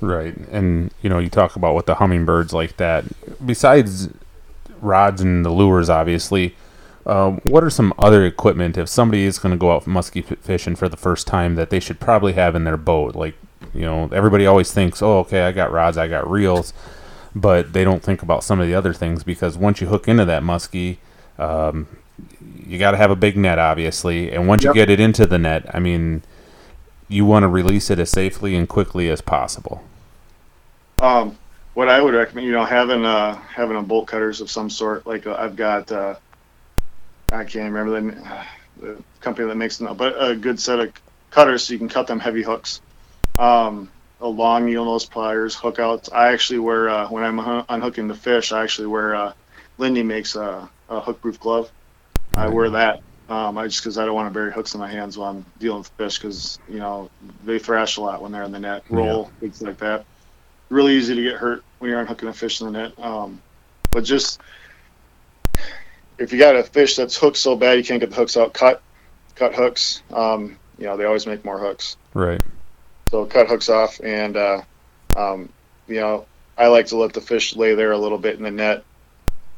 [0.00, 0.36] Right.
[0.50, 3.04] And, you know, you talk about with the Humminbirds like that.
[3.44, 4.08] Besides
[4.80, 6.54] rods and the lures, obviously,
[7.06, 10.76] uh, what are some other equipment if somebody is going to go out musky fishing
[10.76, 13.14] for the first time that they should probably have in their boat?
[13.14, 13.34] Like,
[13.74, 16.72] you know, everybody always thinks, oh, okay, I got rods, I got reels,
[17.34, 20.24] but they don't think about some of the other things because once you hook into
[20.26, 20.98] that muskie,
[21.38, 21.86] um,
[22.66, 24.30] you got to have a big net, obviously.
[24.32, 24.74] And once Yep.
[24.74, 26.22] you get it into the net, I mean,
[27.08, 29.82] you want to release it as safely and quickly as possible.
[31.00, 31.38] Um,
[31.74, 35.06] what I would recommend, you know, having uh having a bolt cutters of some sort.
[35.06, 36.16] Like uh, I've got, uh,
[37.32, 38.36] I can't remember the,
[38.80, 40.92] the company that makes them, but a good set of
[41.30, 42.82] cutters so you can cut them heavy hooks.
[43.38, 43.91] um,
[44.22, 46.10] a long needle nose pliers, hookouts.
[46.10, 48.52] I actually wear uh, when I'm unhooking the fish.
[48.52, 49.32] I actually wear uh,
[49.78, 51.70] Lindy makes a, a hook proof glove.
[52.34, 54.88] I wear that um, I just because I don't want to bury hooks in my
[54.88, 57.10] hands while I'm dealing with fish because you know
[57.44, 60.04] they thrash a lot when they're in the net, roll things like that.
[60.68, 62.98] Really easy to get hurt when you're unhooking a fish in the net.
[62.98, 63.40] Um,
[63.90, 64.40] but just
[66.18, 68.52] if you got a fish that's hooked so bad you can't get the hooks out,
[68.52, 68.82] cut
[69.34, 70.02] cut hooks.
[70.12, 71.96] Um, you know they always make more hooks.
[72.12, 72.42] Right.
[73.12, 74.62] So cut hooks off, and uh,
[75.14, 75.50] um,
[75.86, 76.24] you know
[76.56, 78.84] I like to let the fish lay there a little bit in the net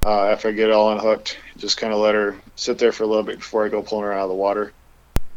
[0.04, 1.38] uh, after I get it all unhooked.
[1.56, 4.06] Just kind of let her sit there for a little bit before I go pulling
[4.06, 4.72] her out of the water.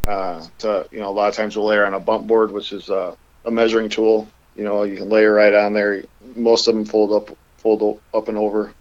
[0.07, 2.51] Uh, to you know, a lot of times we'll lay her on a bump board,
[2.51, 4.27] which is uh, a measuring tool.
[4.55, 6.03] You know, you can lay her right on there.
[6.35, 8.73] Most of them fold up, fold up and over.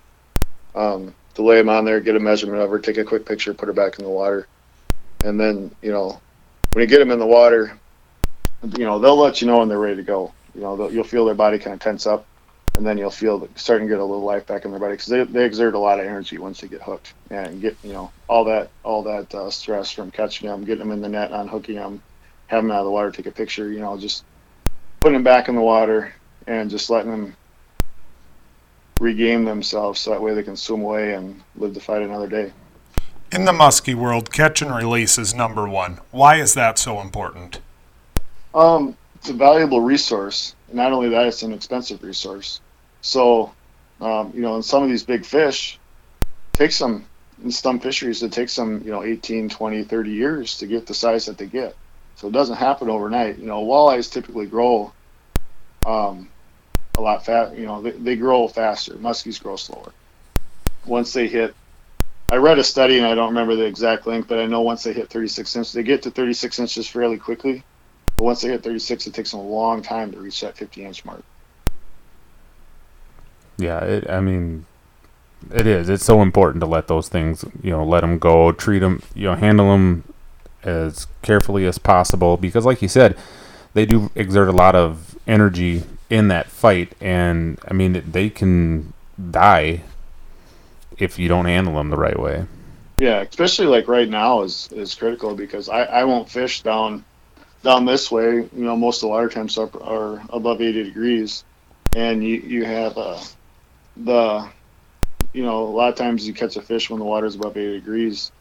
[0.74, 3.52] Um, to lay them on there, get a measurement of her, take a quick picture,
[3.52, 4.46] put her back in the water,
[5.24, 6.22] and then you know,
[6.72, 7.78] when you get them in the water,
[8.62, 10.32] you know they'll let you know when they're ready to go.
[10.54, 12.26] You know, you'll feel their body kind of tense up,
[12.76, 15.06] and then you'll feel starting to get a little life back in their body because
[15.06, 18.10] they, they exert a lot of energy once they get hooked and get you know
[18.28, 21.76] all that all that uh, stress from catching them, getting them in the net, unhooking
[21.76, 22.02] them,
[22.46, 23.70] having them out of the water, take a picture.
[23.70, 24.24] You know, just
[25.00, 26.14] putting them back in the water
[26.46, 27.36] and just letting them
[29.00, 32.52] regain themselves so that way they can swim away and live to fight another day.
[33.32, 35.98] In the muskie world, catch and release is number one.
[36.12, 37.60] Why is that so important?
[38.56, 40.56] Um, it's a valuable resource.
[40.72, 42.62] Not only that, it's an expensive resource.
[43.02, 43.52] So,
[44.00, 45.78] um, you know, in some of these big fish,
[46.22, 47.04] it takes some,
[47.44, 50.94] in some fisheries, it takes them, you know, 18, 20, 30 years to get the
[50.94, 51.76] size that they get.
[52.16, 53.38] So it doesn't happen overnight.
[53.38, 54.90] You know, walleyes typically grow
[55.84, 56.30] um,
[56.96, 57.54] a lot fast.
[57.56, 58.94] You know, they, they grow faster.
[58.94, 59.92] Muskies grow slower.
[60.86, 61.54] Once they hit,
[62.30, 64.82] I read a study and I don't remember the exact length, but I know once
[64.82, 67.62] they hit 36 inches, they get to 36 inches fairly quickly.
[68.16, 70.84] But once they hit 36, it takes them a long time to reach that 50
[70.84, 71.22] inch mark.
[73.58, 73.80] Yeah.
[73.84, 74.66] It, I mean,
[75.52, 75.88] it is.
[75.88, 79.24] It's so important to let those things, you know, let them go, treat them, you
[79.24, 80.04] know, handle them
[80.62, 83.16] as carefully as possible because, like you said,
[83.74, 88.92] they do exert a lot of energy in that fight, and I mean, they can
[89.30, 89.82] die
[90.98, 92.46] if you don't handle them the right way.
[92.98, 97.04] Yeah, especially like right now is is critical because I, I won't fish down
[97.62, 98.34] down this way.
[98.34, 101.44] You know, most of the water temps are, are above 80 degrees,
[101.94, 103.20] and you you have uh,
[103.96, 104.48] the
[105.32, 107.56] you know a lot of times you catch a fish when the water is above
[107.56, 108.32] 80 degrees.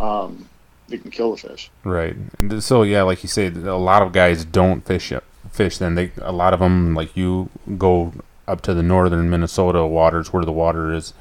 [0.00, 0.48] Um,
[0.88, 1.70] they can kill the fish.
[1.84, 2.16] Right.
[2.38, 5.12] And so yeah, like you say, a lot of guys don't fish
[5.50, 5.78] fish.
[5.78, 8.12] Then they a lot of them like you go
[8.48, 11.14] up to the northern Minnesota waters where the water is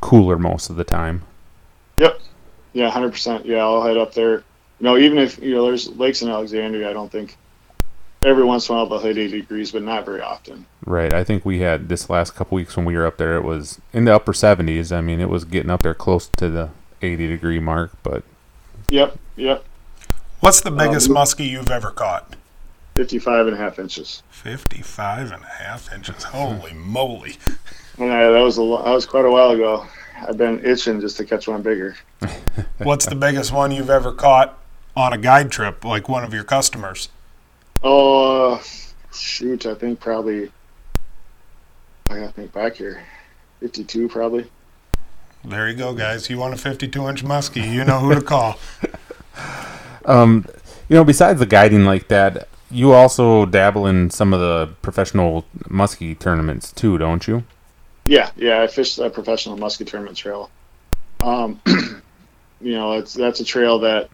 [0.00, 1.22] cooler most of the time.
[1.98, 2.20] Yep.
[2.72, 3.44] Yeah, hundred percent.
[3.44, 4.44] Yeah, I'll head up there.
[4.80, 7.36] You know, even if you know there's lakes in Alexandria, I don't think
[8.24, 10.66] every once in a while they'll hit 80 degrees, but not very often.
[10.84, 11.12] Right.
[11.12, 13.36] I think we had this last couple weeks when we were up there.
[13.36, 14.96] It was in the upper 70s.
[14.96, 17.92] I mean, it was getting up there close to the 80 degree mark.
[18.02, 18.24] But
[18.88, 19.64] Yep, yep,
[20.40, 22.34] What's the biggest Um, muskie you've ever caught?
[22.96, 24.22] 55 and a half inches.
[24.30, 26.24] 55 and a half inches.
[26.24, 27.36] Holy moly.
[27.98, 29.86] And I, that was a lo- that was quite a while ago.
[30.28, 31.96] I've been itching just to catch one bigger.
[32.78, 34.58] What's the biggest one you've ever caught
[34.96, 37.08] on a guide trip, like one of your customers?
[37.82, 38.62] Oh, uh,
[39.12, 39.66] shoot!
[39.66, 40.50] I think probably
[42.12, 43.02] I got to think back here.
[43.60, 44.50] 52 probably.
[45.44, 46.28] There you go, guys.
[46.28, 48.58] You want a 52 inch muskie, you know who to call.
[50.04, 50.44] um,
[50.88, 55.44] you know, besides the guiding like that, you also dabble in some of the professional
[55.64, 57.44] muskie tournaments too, don't you?
[58.04, 58.62] Yeah, yeah.
[58.62, 60.50] I fished a professional muskie tournament trail.
[61.20, 61.60] Um,
[62.60, 64.10] you know, it's that's a trail that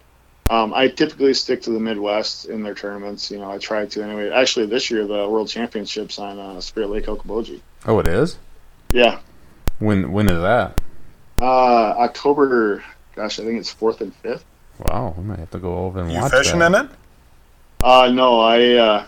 [0.51, 3.31] um, I typically stick to the Midwest in their tournaments.
[3.31, 4.31] You know, I try to anyway.
[4.31, 7.61] Actually, this year the World Championships on uh, Spirit Lake Okoboji.
[7.87, 8.39] Oh, it is.
[8.91, 9.21] Yeah,
[9.79, 10.81] When when is that?
[11.41, 11.45] uh,
[11.99, 12.83] October.
[13.15, 14.45] Gosh, I think it's fourth and fifth.
[14.87, 16.73] Wow, we might have to go over and You watch fishing that.
[16.75, 16.91] in it?
[17.83, 19.07] Uh, no, I uh,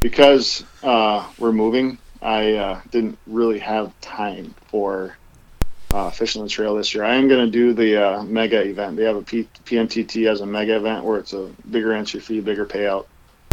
[0.00, 1.98] because uh, we're moving.
[2.22, 5.16] I uh, didn't really have time for
[5.92, 7.04] uh, fishing the trail this year.
[7.04, 8.96] I am going to do the uh, mega event.
[8.96, 12.40] They have a P- PMTT as a mega event where it's a bigger entry fee,
[12.40, 13.06] bigger payout.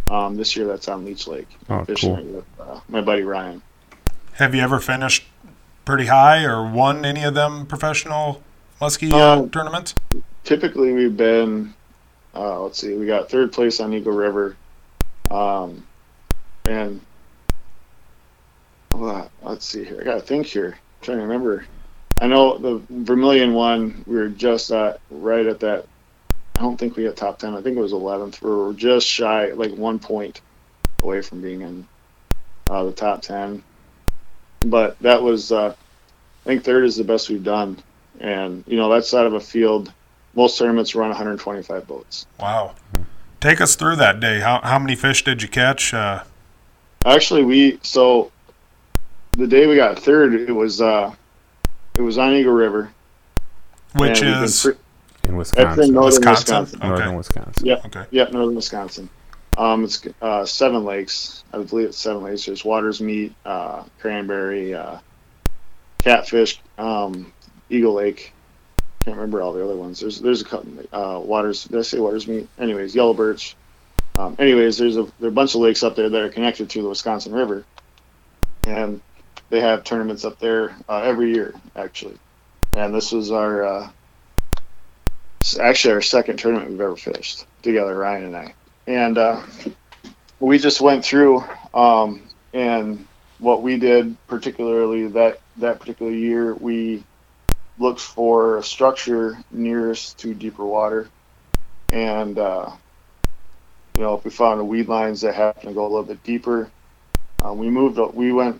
[0.10, 1.47] Um, this year that's on Leech Lake.
[1.69, 2.26] Oh, fishing cool.
[2.26, 3.62] with uh, my buddy Ryan.
[4.34, 5.26] Have you ever finished
[5.84, 8.41] pretty high or won any of them professional
[8.80, 9.95] muskie uh, Um, tournaments?
[10.45, 11.73] Typically, we've been.
[12.34, 14.56] Uh, let's see, we got third place on Eagle River,
[15.32, 15.84] um,
[16.65, 17.02] and
[18.93, 19.97] well, let's see here.
[20.00, 20.78] I got to think here.
[20.78, 21.65] I'm trying to remember.
[22.20, 24.04] I know the Vermilion one.
[24.08, 25.86] We were just at right at that.
[26.56, 27.54] I don't think we got top ten.
[27.54, 28.42] I think it was eleventh.
[28.42, 30.42] We were just shy, like one point
[31.04, 31.88] away from being in
[32.70, 33.64] uh, the top ten.
[34.62, 37.78] But that was, uh, I think, third is the best we've done,
[38.20, 39.94] and you know that's out of a field.
[40.34, 42.28] Most tournaments run 125 boats.
[42.40, 42.76] Wow.
[43.40, 44.40] Take us through that day.
[44.40, 45.94] How how many fish did you catch?
[45.94, 46.24] Uh,
[47.06, 48.32] Actually, we so
[49.38, 51.14] the day we got third, it was uh,
[51.98, 52.92] it was on Eagle River,
[53.96, 56.60] which and is pre- in that's in Wisconsin, northern Wisconsin.
[56.60, 56.80] Wisconsin.
[56.80, 57.66] northern Wisconsin.
[57.66, 57.86] Yep.
[57.86, 58.06] Okay.
[58.12, 59.10] Yep, northern Wisconsin.
[59.58, 61.44] Um, it's uh, seven lakes.
[61.52, 62.46] I believe it's seven lakes.
[62.46, 65.00] There's Watersmeet, uh, Cranberry, uh,
[65.98, 67.34] Catfish, um,
[67.70, 68.34] Eagle Lake.
[69.04, 70.00] Can't remember all the other ones.
[70.00, 70.72] There's there's a couple.
[70.94, 71.64] Uh, Waters.
[71.64, 72.48] Did I say Watersmeet?
[72.60, 73.56] Anyways, Yellow Birch.
[74.18, 76.70] Um, anyways, there's a there are a bunch of lakes up there that are connected
[76.72, 77.66] to the Wisconsin River,
[78.68, 79.02] and
[79.50, 82.18] they have tournaments up there uh, every year actually.
[82.76, 83.90] And this was our uh,
[85.60, 88.54] actually our second tournament we've ever fished together, Ryan and I
[88.88, 89.42] and uh,
[90.40, 93.06] we just went through um, and
[93.40, 97.04] what we did particularly that that particular year we
[97.78, 101.10] looked for a structure nearest to deeper water
[101.92, 102.72] and uh,
[103.96, 106.24] you know if we found a weed lines that happened to go a little bit
[106.24, 106.72] deeper
[107.46, 108.60] uh, we moved we went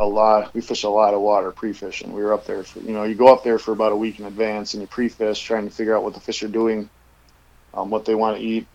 [0.00, 2.92] a lot we fish a lot of water pre-fishing we were up there for you
[2.92, 5.68] know you go up there for about a week in advance and you pre-fish trying
[5.68, 6.88] to figure out what the fish are doing
[7.74, 8.66] um, what they want to eat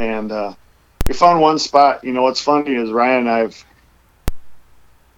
[0.00, 0.54] and uh,
[1.06, 2.04] we found one spot.
[2.04, 3.64] You know, what's funny is Ryan and I've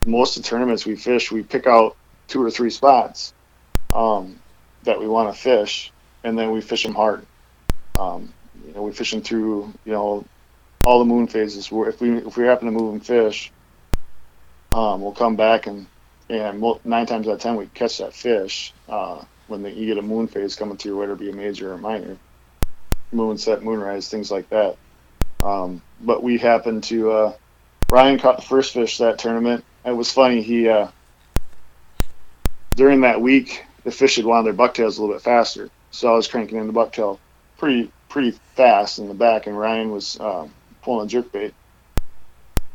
[0.05, 3.35] most of the tournaments we fish, we pick out two or three spots
[3.93, 4.41] um,
[4.85, 5.93] that we want to fish,
[6.25, 7.27] and then we fish them hard.
[7.99, 8.33] Um,
[8.67, 10.25] you know, we fish them through you know
[10.83, 11.69] all the moon phases.
[11.71, 13.53] If we if we happen to move and fish,
[14.73, 15.87] um, we'll come back and
[16.29, 19.87] and we'll, nine times out of ten we catch that fish uh, when the, you
[19.87, 22.17] get a moon phase coming through, whether it be a major or minor
[23.13, 24.77] moonset, moonrise, things like that.
[25.43, 27.33] Um, but we happened to uh,
[27.91, 29.65] Ryan caught the first fish that tournament.
[29.85, 30.41] It was funny.
[30.43, 30.89] He uh,
[32.75, 36.17] during that week the fish had wanted their bucktails a little bit faster, so I
[36.17, 37.19] was cranking in the bucktail
[37.59, 40.47] pretty pretty fast in the back, and Ryan was uh,
[40.83, 41.53] pulling a jerkbait.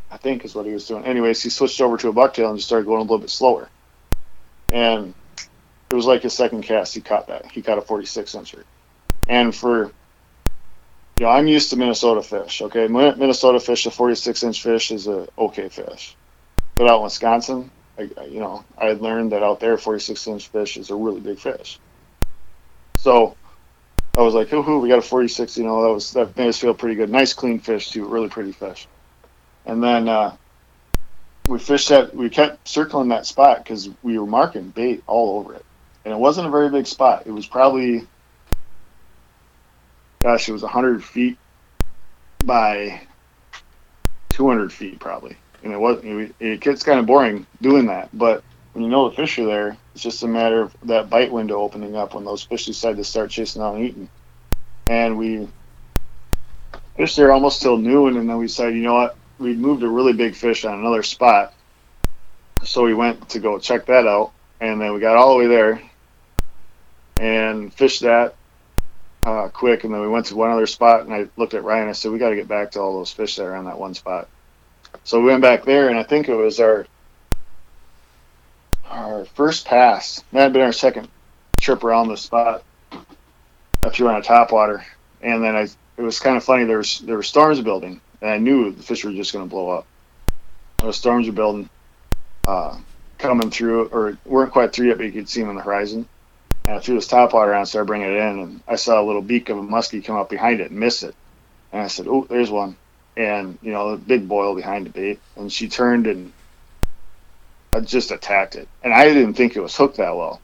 [0.09, 1.05] I think is what he was doing.
[1.05, 3.69] Anyways, he switched over to a bucktail and just started going a little bit slower,
[4.69, 5.13] and
[5.89, 6.93] it was like his second cast.
[6.93, 7.51] He caught that.
[7.51, 8.63] He caught a 46 incher,
[9.27, 9.91] and for
[11.19, 12.61] you know, I'm used to Minnesota fish.
[12.61, 16.15] Okay, Minnesota fish, a 46 inch fish is a okay fish.
[16.75, 20.77] But out in Wisconsin, I, you know, I learned that out there, 46 inch fish
[20.77, 21.79] is a really big fish.
[22.95, 23.35] So
[24.15, 25.57] I was like, "Hoo hoo we got a 46.
[25.57, 27.09] You know, that was that made us feel pretty good.
[27.09, 28.87] Nice clean fish too, really pretty fish.
[29.67, 30.36] And then uh,
[31.45, 32.15] we fished that.
[32.15, 35.65] We kept circling that spot because we were marking bait all over it,
[36.06, 37.23] and it wasn't a very big spot.
[37.27, 38.08] It was probably
[40.21, 41.38] gosh, it was 100 feet
[42.43, 43.01] by
[44.30, 45.36] 200 feet probably.
[45.63, 49.10] And it was it, it gets kind of boring doing that, but when you know
[49.10, 52.23] the fish are there, it's just a matter of that bite window opening up when
[52.23, 54.10] those fish decide to start chasing out and eating.
[54.88, 55.47] And we
[56.95, 59.88] fished there almost till noon, and then we said, you know what, we moved a
[59.88, 61.54] really big fish on another spot,
[62.63, 65.47] so we went to go check that out, and then we got all the way
[65.47, 65.82] there
[67.17, 68.36] and fished that
[69.26, 71.89] uh, quick, and then we went to one other spot, and I looked at Ryan.
[71.89, 73.80] I said, "We got to get back to all those fish that are on that
[73.80, 74.28] one spot."
[75.04, 76.86] So we went back there, and I think it was our
[78.89, 80.23] our first pass.
[80.32, 81.10] That had been our second
[81.60, 82.63] trip around the spot
[83.97, 84.86] we were on a top water,
[85.21, 85.67] and then I.
[85.97, 86.65] It was kind of funny.
[86.65, 89.49] There was there were storms building, and I knew the fish were just going to
[89.49, 89.86] blow up.
[90.80, 91.69] The storms were building,
[92.45, 92.77] uh,
[93.17, 96.08] coming through, or weren't quite through yet, but you could see them on the horizon.
[96.65, 99.06] And I threw this top water on, started bringing it in, and I saw a
[99.06, 101.15] little beak of a muskie come up behind it and miss it.
[101.71, 102.75] And I said, "Oh, there's one."
[103.15, 106.31] And you know, the big boil behind the bait, and she turned and
[107.73, 108.67] I just attacked it.
[108.83, 110.41] And I didn't think it was hooked that well.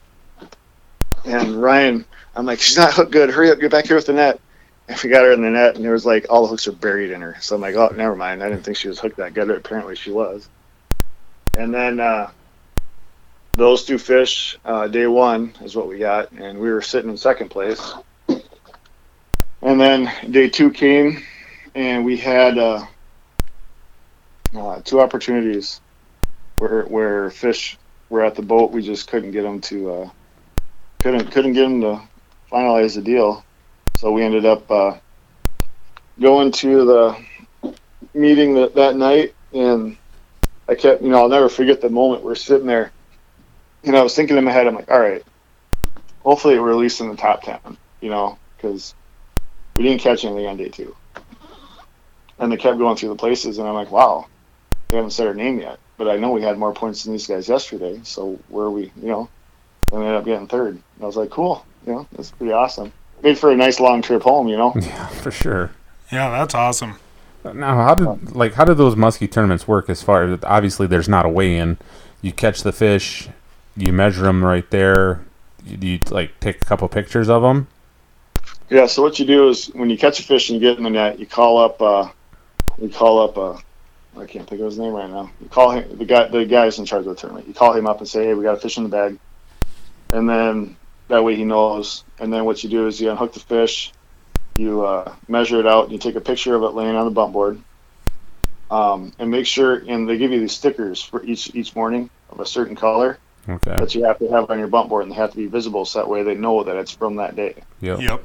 [1.24, 3.30] And Ryan, I'm like, "She's not hooked good.
[3.30, 4.40] Hurry up, get back here with the net."
[5.02, 7.10] We got her in the net, and there was like all the hooks are buried
[7.10, 7.36] in her.
[7.40, 8.42] So I'm like, "Oh, never mind.
[8.42, 9.50] I didn't think she was hooked that good.
[9.50, 10.48] Apparently, she was."
[11.54, 12.00] And then.
[12.00, 12.30] uh
[13.56, 17.16] those two fish, uh, day one is what we got, and we were sitting in
[17.16, 17.94] second place.
[19.62, 21.22] And then day two came,
[21.74, 22.84] and we had uh,
[24.56, 25.80] uh, two opportunities
[26.58, 27.78] where where fish
[28.10, 28.72] were at the boat.
[28.72, 30.10] We just couldn't get them to uh,
[31.00, 32.02] couldn't couldn't get them to
[32.50, 33.43] finalize the deal.
[34.04, 34.98] So we ended up uh,
[36.20, 37.24] going to the
[38.12, 39.96] meeting that, that night, and
[40.68, 42.92] I kept you know I'll never forget the moment we're sitting there
[43.92, 45.22] know, I was thinking in my head, I'm like, all right,
[46.22, 48.94] hopefully we're at least in the top 10, you know, because
[49.76, 50.94] we didn't catch anything on day two.
[52.38, 54.26] and they kept going through the places, and I'm like, wow,
[54.88, 57.26] they haven't said our name yet, but I know we had more points than these
[57.26, 58.00] guys yesterday.
[58.04, 58.92] So where are we?
[58.96, 59.28] You know,
[59.90, 60.74] and we ended up getting third.
[60.74, 61.64] And I was like, cool.
[61.86, 62.92] You know, that's pretty awesome.
[63.24, 64.48] Made for a nice long trip home.
[64.48, 64.74] You know.
[64.80, 65.70] Yeah, for sure.
[66.12, 66.96] Yeah, that's awesome.
[67.42, 69.88] Now, how did like how did those muskie tournaments work?
[69.88, 71.78] As far as obviously, there's not a weigh-in.
[72.20, 73.30] You catch the fish,
[73.76, 75.24] you measure them right there.
[75.64, 77.66] You, you like take a couple pictures of them.
[78.68, 78.84] Yeah.
[78.84, 80.90] So what you do is when you catch a fish and you get in the
[80.90, 81.80] net, you call up.
[81.80, 82.10] Uh,
[82.78, 83.38] you call up.
[83.38, 83.58] Uh,
[84.20, 85.30] I can't think of his name right now.
[85.40, 86.28] You call him the guy.
[86.28, 87.48] The guy guy's in charge of the tournament.
[87.48, 89.18] You call him up and say, "Hey, we got a fish in the bag,"
[90.12, 90.76] and then
[91.08, 92.04] that way he knows.
[92.18, 93.92] And then what you do is you unhook the fish,
[94.56, 97.10] you uh, measure it out, and you take a picture of it laying on the
[97.10, 97.60] bump board,
[98.70, 99.76] um, and make sure.
[99.86, 103.76] And they give you these stickers for each each morning of a certain color Okay.
[103.76, 105.84] that you have to have on your bump board, and they have to be visible
[105.84, 107.54] so that way they know that it's from that day.
[107.80, 108.00] Yep.
[108.00, 108.22] Yep.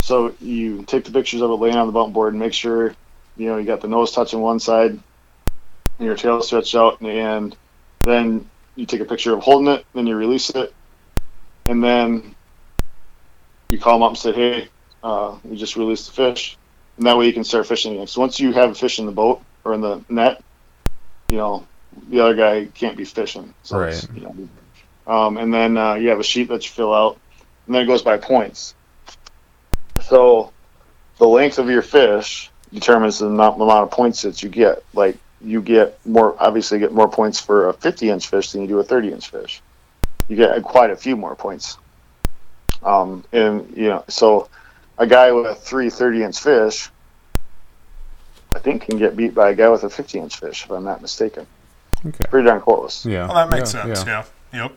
[0.00, 2.94] So you take the pictures of it laying on the bump board and make sure,
[3.36, 4.98] you know, you got the nose touching one side
[5.98, 7.56] and your tail stretched out, and
[8.04, 10.74] then you take a picture of holding it, then you release it,
[11.66, 12.34] and then
[13.70, 14.68] you call them up and say, hey,
[15.02, 16.56] uh, we just released the fish,
[16.96, 18.06] and that way you can start fishing again.
[18.06, 20.42] So once you have a fish in the boat or in the net,
[21.28, 21.66] you know,
[22.08, 23.54] the other guy can't be fishing.
[23.62, 24.08] So Right.
[24.14, 24.48] you know,
[25.06, 27.18] um, and then uh, you have a sheet that you fill out,
[27.66, 28.74] and then it goes by points.
[30.02, 30.52] So
[31.18, 34.82] the length of your fish determines the amount, the amount of points that you get.
[34.92, 38.68] Like you get more, obviously, get more points for a 50 inch fish than you
[38.68, 39.62] do a 30 inch fish.
[40.28, 41.78] You get quite a few more points.
[42.82, 44.48] Um, and you know, so
[44.98, 46.90] a guy with three 30 inch fish,
[48.54, 50.84] I think, can get beat by a guy with a 50 inch fish, if I'm
[50.84, 51.46] not mistaken.
[52.06, 52.24] Okay.
[52.28, 53.04] Pretty darn close.
[53.06, 53.26] Yeah.
[53.26, 54.04] Well, that makes Yeah, sense.
[54.06, 54.24] yeah.
[54.52, 54.62] Yeah.
[54.62, 54.76] Yep.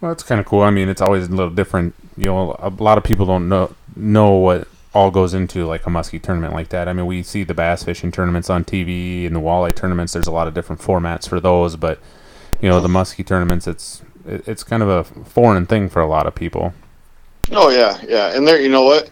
[0.00, 0.62] Well, that's kind of cool.
[0.62, 1.94] I mean, it's always a little different.
[2.16, 5.90] You know, a lot of people don't know know what all goes into like a
[5.90, 6.88] muskie tournament like that.
[6.88, 10.12] I mean, we see the bass fishing tournaments on TV and the walleye tournaments.
[10.12, 11.98] There's a lot of different formats for those, but
[12.60, 16.06] you know, the muskie tournaments, it's it, it's kind of a foreign thing for a
[16.06, 16.74] lot of people.
[17.50, 19.10] Oh yeah, yeah, and there, you know what?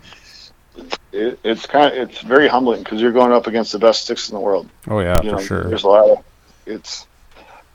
[1.12, 4.28] It, it's kind of it's very humbling because you're going up against the best sticks
[4.28, 4.68] in the world.
[4.88, 5.64] Oh yeah, you for know, sure.
[5.64, 6.24] There's a lot of
[6.66, 7.06] it's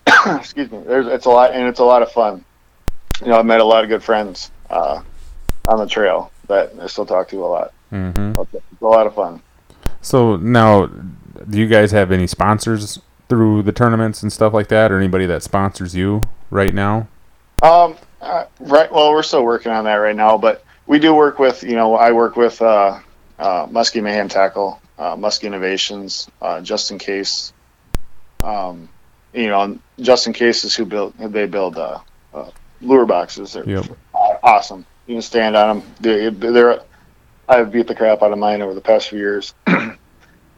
[0.27, 0.81] excuse me.
[0.85, 2.43] There's it's a lot and it's a lot of fun.
[3.21, 5.01] You know, I've met a lot of good friends uh,
[5.67, 7.73] on the trail that I still talk to a lot.
[7.91, 8.39] Mm-hmm.
[8.41, 9.41] It's a lot of fun.
[10.01, 14.91] So now, do you guys have any sponsors through the tournaments and stuff like that,
[14.91, 16.21] or anybody that sponsors you
[16.51, 17.07] right now?
[17.65, 18.91] Um, uh, right.
[18.91, 21.63] Well, we're still working on that right now, but we do work with.
[21.63, 22.99] You know, I work with uh,
[23.39, 27.53] uh, Musky Mayhem Tackle, uh, Musky Innovations, uh, just in case.
[28.43, 28.89] Um,
[29.33, 31.15] you know, just in case is who build.
[31.17, 31.99] They build uh,
[32.33, 32.51] uh,
[32.81, 33.53] lure boxes.
[33.53, 33.85] They're Yep.
[34.13, 34.85] awesome.
[35.07, 35.93] You can stand on them.
[35.99, 36.81] They, they're.
[37.49, 39.53] I've beat the crap out of mine over the past few years.
[39.67, 39.73] you,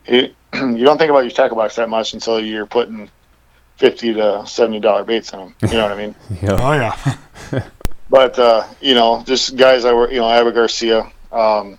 [0.53, 3.09] you don't think about your tackle box that much until you're putting
[3.77, 5.55] fifty to seventy dollar baits in them.
[5.61, 6.15] You know what I mean?
[6.41, 6.57] Yeah.
[6.59, 7.63] Oh yeah.
[8.09, 11.77] but uh, you know, just guys I work, you know, Abu Garcia, um,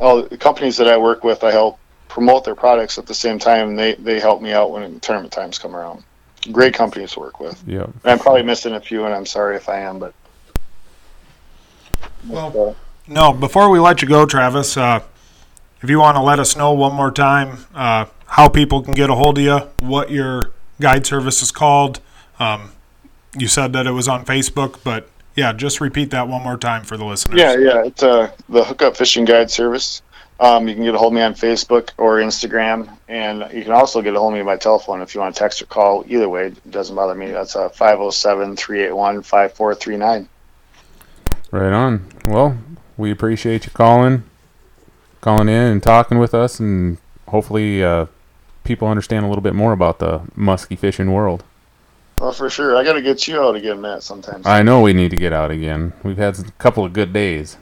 [0.00, 3.38] all the companies that I work with, I help promote their products at the same
[3.38, 3.76] time.
[3.76, 6.04] They they help me out when tournament times come around.
[6.52, 7.62] Great companies to work with.
[7.66, 7.84] Yep.
[7.84, 10.14] And I'm probably missing a few, and I'm sorry if I am, but.
[12.26, 12.76] Well,
[13.06, 15.00] No, before we let you go, Travis, uh,
[15.82, 19.10] if you want to let us know one more time uh, how people can get
[19.10, 22.00] a hold of you, what your guide service is called.
[22.38, 22.72] Um,
[23.36, 26.84] you said that it was on Facebook, but yeah, just repeat that one more time
[26.84, 27.38] for the listeners.
[27.38, 30.02] Yeah, yeah, it's uh, the Hookup Fishing Guide Service.
[30.40, 33.72] Um, you can get a hold of me on Facebook or Instagram, and you can
[33.72, 36.04] also get a hold of me by telephone if you want to text or call.
[36.06, 37.30] Either way, it doesn't bother me.
[37.30, 40.28] That's uh, 507 381 5439.
[41.50, 42.06] Right on.
[42.26, 42.58] Well,
[42.96, 44.24] we appreciate you calling,
[45.20, 48.06] calling in and talking with us, and hopefully, uh,
[48.68, 51.42] people understand a little bit more about the musky fishing world.
[52.20, 52.76] Well, for sure.
[52.76, 54.46] I got to get you out again, Matt, sometimes.
[54.46, 55.94] I know we need to get out again.
[56.04, 57.56] We've had a couple of good days.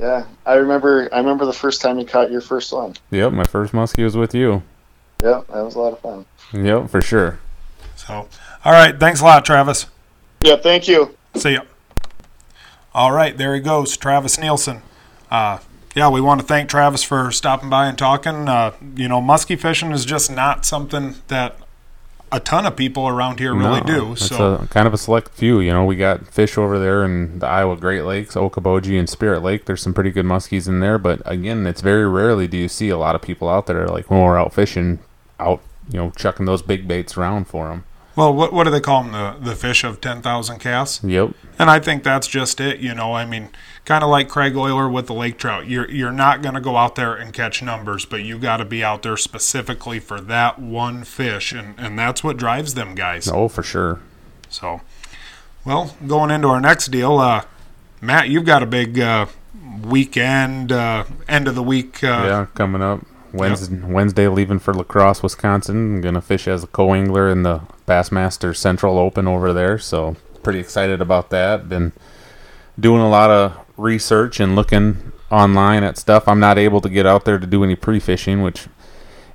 [0.00, 1.08] yeah, I remember.
[1.12, 2.94] I remember the first time you caught your first one.
[3.10, 4.62] Yep, my first muskie was with you.
[5.22, 6.24] Yep, that was a lot of fun.
[6.52, 7.40] Yep, for sure.
[7.96, 8.28] So,
[8.64, 8.98] all right.
[8.98, 9.86] Thanks a lot, Travis.
[10.42, 11.16] Yeah, thank you.
[11.34, 11.62] See ya.
[12.94, 14.82] All right, there he goes, Travis Nielsen.
[15.30, 15.58] Uh,
[15.98, 18.48] yeah, we want to thank Travis for stopping by and talking.
[18.48, 21.56] Uh, you know, musky fishing is just not something that
[22.30, 24.12] a ton of people around here really No, do.
[24.12, 25.58] It's So, a, kind of a select few.
[25.58, 29.42] You know, we got fish over there in the Iowa Great Lakes, Okoboji, and Spirit
[29.42, 29.64] Lake.
[29.64, 32.90] There's some pretty good muskies in there, but again, it's very rarely do you see
[32.90, 35.00] a lot of people out there like when we're out fishing,
[35.40, 37.84] out you know chucking those big baits around for them.
[38.18, 39.12] Well, what what do they call them?
[39.12, 41.04] The the fish of ten thousand casts.
[41.04, 41.34] Yep.
[41.56, 42.80] And I think that's just it.
[42.80, 43.50] You know, I mean,
[43.84, 45.68] kind of like Craig Euler with the lake trout.
[45.68, 48.64] You're you're not going to go out there and catch numbers, but you got to
[48.64, 53.28] be out there specifically for that one fish, and and that's what drives them guys.
[53.28, 54.00] Oh, for sure.
[54.48, 54.80] So,
[55.64, 57.44] well, going into our next deal, uh,
[58.00, 59.26] Matt, you've got a big uh,
[59.84, 62.02] weekend, uh, end of the week.
[62.02, 63.80] Uh, yeah, coming up Wednesday.
[63.84, 65.96] Wednesday, leaving for La Crosse, Wisconsin.
[65.96, 69.78] I'm gonna fish as a co-angler in the Bassmaster Central Open over there.
[69.78, 71.68] So pretty excited about that.
[71.68, 71.92] Been
[72.78, 76.26] doing a lot of research and looking online at stuff.
[76.26, 78.66] I'm not able to get out there to do any pre-fishing, which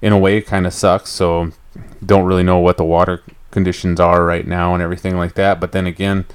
[0.01, 1.11] in a way kind of sucks.
[1.11, 1.51] So
[2.05, 3.21] don't really know what the water
[3.51, 5.59] conditions are right now and everything like that.
[5.59, 6.25] But then again,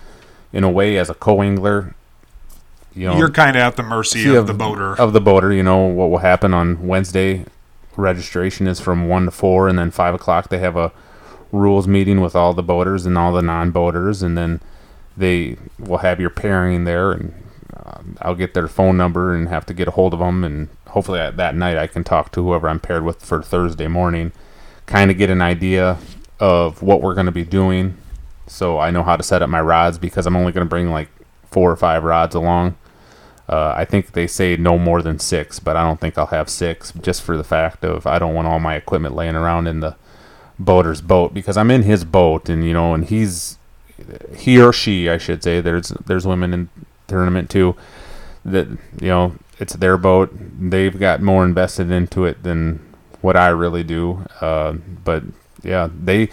[0.53, 1.95] in a way, as a co-angler,
[2.99, 4.99] you know, You're kind of at the mercy See, of, the boater.
[4.99, 5.53] of the boater.
[5.53, 7.45] You know what will happen on Wednesday.
[7.97, 10.93] Registration is from one to four, and then five o'clock they have a
[11.53, 14.61] rules meeting with all the boaters and all the non-boaters, and then
[15.17, 17.33] they will have your pairing there, and
[17.75, 20.69] uh, I'll get their phone number and have to get a hold of them, and
[20.89, 24.33] hopefully at that night I can talk to whoever I'm paired with for Thursday morning,
[24.87, 25.99] kind of get an idea
[26.41, 27.97] of what we're going to be doing,
[28.47, 30.91] so I know how to set up my rods because I'm only going to bring
[30.91, 31.09] like
[31.51, 32.77] four or five rods along.
[33.49, 36.51] Uh, I think they say no more than six, but I don't think I'll have
[36.51, 39.81] six just for the fact of I don't want all my equipment laying around in
[39.81, 39.97] the
[40.59, 43.59] boater's boat because I'm in his boat and you know and he's
[44.37, 46.69] he or she I should say there's there's women in
[47.07, 47.77] tournament too
[48.45, 48.69] that
[49.01, 50.31] you know it's their boat.
[50.61, 52.81] They've got more invested into it than
[53.21, 54.27] what I really do.
[54.41, 54.75] Uh,
[55.05, 55.23] but
[55.63, 56.29] yeah they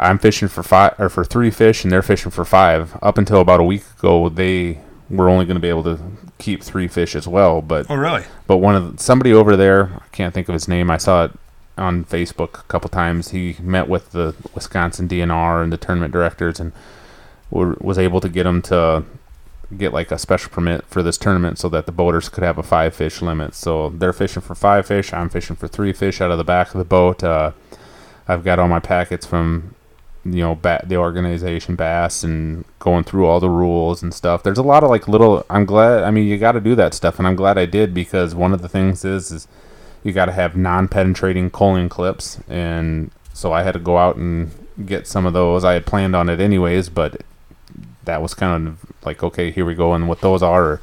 [0.00, 2.98] I'm fishing for five or for three fish and they're fishing for five.
[3.02, 4.80] Up until about a week ago they
[5.10, 6.00] were only going to be able to
[6.38, 8.24] keep three fish as well but oh, really?
[8.46, 10.90] but one of the, somebody over there, I can't think of his name.
[10.90, 11.32] I saw it
[11.76, 13.30] on Facebook a couple times.
[13.30, 16.72] He met with the Wisconsin DNR and the tournament directors, and
[17.50, 19.04] was able to get them to
[19.76, 22.62] get like a special permit for this tournament so that the boaters could have a
[22.62, 23.54] five fish limit.
[23.54, 25.12] So they're fishing for five fish.
[25.12, 27.22] I'm fishing for three fish out of the back of the boat.
[27.22, 27.52] Uh,
[28.26, 29.74] I've got all my packets from
[30.24, 34.42] you know ba- the organization bass and going through all the rules and stuff.
[34.42, 36.94] There's a lot of like little i'm glad i mean you got to do that
[36.94, 39.48] stuff and i'm glad i did because one of the things is is
[40.02, 44.50] you got to have non-penetrating culling clips and so i had to go out and
[44.86, 45.64] get some of those.
[45.64, 47.22] I had planned on it anyways but
[48.04, 50.80] that was kind of like okay here we go and what those are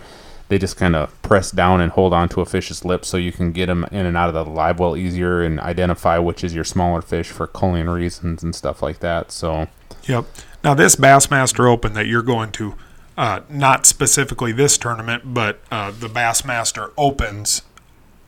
[0.52, 3.32] they just kind of press down and hold on to a fish's lips so you
[3.32, 6.54] can get them in and out of the live well easier and identify which is
[6.54, 9.32] your smaller fish for culling reasons and stuff like that.
[9.32, 9.70] So
[10.04, 10.26] Yep.
[10.62, 12.76] Now this Bassmaster Open that you're going to,
[13.18, 17.62] uh, not specifically this tournament, but uh, the Bassmaster Opens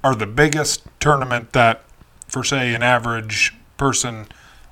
[0.01, 1.83] are the biggest tournament that,
[2.25, 4.27] for say, an average person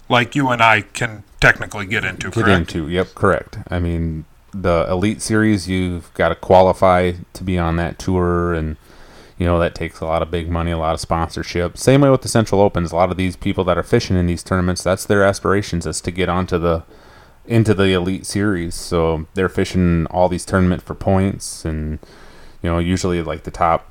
[0.07, 2.29] like you and I can technically get into.
[2.31, 2.73] get Correct?
[2.73, 2.87] into.
[2.87, 3.57] Yep, correct.
[3.69, 4.23] I mean,
[4.53, 8.77] the elite series, you've got to qualify to be on that tour, and
[9.37, 11.77] you know that takes a lot of big money, a lot of sponsorship.
[11.77, 12.91] Same way with the Central Opens.
[12.91, 16.01] A lot of these people that are fishing in these tournaments, that's their aspirations is
[16.01, 16.83] to get onto the
[17.45, 18.75] into the elite series.
[18.75, 21.99] So they're fishing all these tournaments for points, and
[22.61, 23.87] you know usually like the top.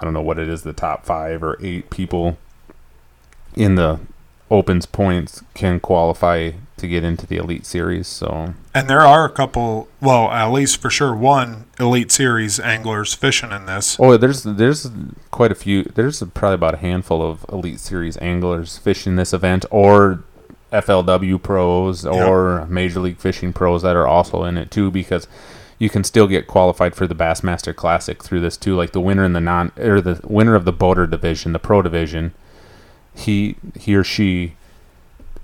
[0.00, 2.36] I don't know what it is, the top five or eight people
[3.54, 4.00] in the
[4.50, 6.50] opens points can qualify
[6.82, 8.06] to get into the elite series.
[8.06, 13.14] So And there are a couple, well, at least for sure one Elite Series anglers
[13.14, 13.96] fishing in this.
[13.98, 14.90] Oh, there's there's
[15.30, 15.84] quite a few.
[15.84, 20.22] There's probably about a handful of Elite Series anglers fishing this event, or
[20.72, 25.26] FLW pros, or Major League Fishing pros that are also in it too, because
[25.78, 28.76] you can still get qualified for the Bassmaster Classic through this too.
[28.76, 31.82] Like the winner in the non or the winner of the boater division, the pro
[31.82, 32.32] division,
[33.14, 34.54] he he or she,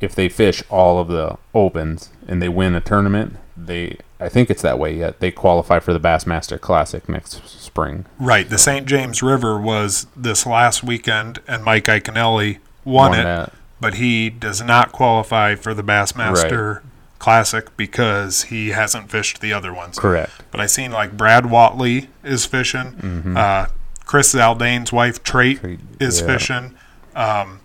[0.01, 4.51] if they fish all of the opens and they win a tournament, they I think
[4.51, 5.21] it's that way yet.
[5.21, 8.05] They qualify for the Bassmaster Classic next spring.
[8.19, 8.49] Right.
[8.49, 8.87] The St.
[8.87, 13.53] James River was this last weekend, and Mike Iaconelli won, Won it, that.
[13.81, 16.83] but he does not qualify for the Bassmaster
[17.21, 19.99] Classic because he hasn't fished the other ones.
[19.99, 20.33] Correct.
[20.51, 23.37] But I seen like Brad Watley is fishing.
[23.37, 23.67] Uh,
[24.05, 26.27] Chris Zaldain's wife Trait Trait, is yeah.
[26.27, 26.75] fishing.
[27.15, 27.61] Um,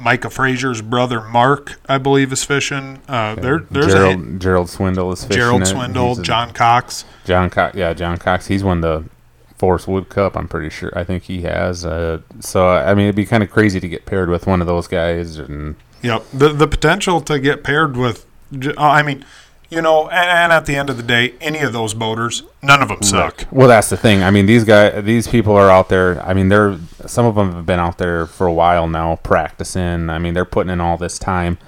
[0.00, 3.00] Micah Frazier's brother Mark, I believe, is fishing.
[3.08, 5.66] Uh, there, there's a Gerald, Gerald Swindle is fishing Gerald.
[5.66, 7.04] Swindle, a- John Cox.
[7.24, 7.76] John Cox.
[7.76, 8.46] Yeah, John Cox.
[8.46, 9.04] He's won the
[9.58, 10.36] Forrest Wood Cup.
[10.36, 10.90] I'm pretty sure.
[10.96, 11.84] I think he has.
[11.84, 14.66] Uh, so I mean, it'd be kind of crazy to get paired with one of
[14.66, 15.36] those guys.
[15.38, 16.24] And Yep.
[16.32, 18.24] The the potential to get paired with,
[18.78, 19.24] I mean,
[19.70, 22.88] you know, and, at the end of the day, any of those boaters, none of
[22.88, 23.46] them suck.
[23.50, 24.22] well, that's the thing.
[24.22, 26.20] I mean, these guys, these people are out there.
[26.22, 30.10] I mean, they're some of them have been out there for a while now practicing.
[30.10, 31.58] I mean, they're putting in all this time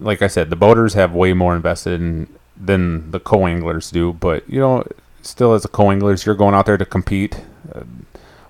[0.00, 2.26] like I said, the boaters have way more invested in
[2.56, 4.12] than the co-anglers do.
[4.12, 4.84] But you know,
[5.22, 7.42] still as a co-anglers, you're going out there to compete.
[7.72, 7.82] Uh,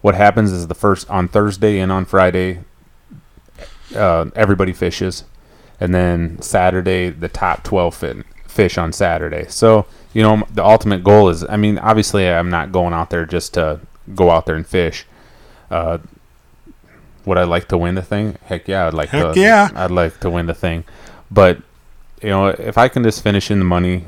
[0.01, 2.61] what happens is the first on Thursday and on Friday,
[3.95, 5.25] uh, everybody fishes,
[5.81, 9.47] and then Saturday the top twelve fit, fish on Saturday.
[9.49, 11.45] So you know, the ultimate goal is.
[11.49, 13.81] I mean, obviously, I'm not going out there just to
[14.15, 15.07] go out there and fish.
[15.71, 15.99] Uh,
[17.25, 18.37] would I like to win the thing?
[18.47, 19.41] Heck yeah, I'd like Heck to.
[19.41, 19.71] yeah.
[19.75, 20.85] I'd like to win the thing,
[21.31, 21.59] but
[22.23, 24.05] you know, if I can just finish in the money,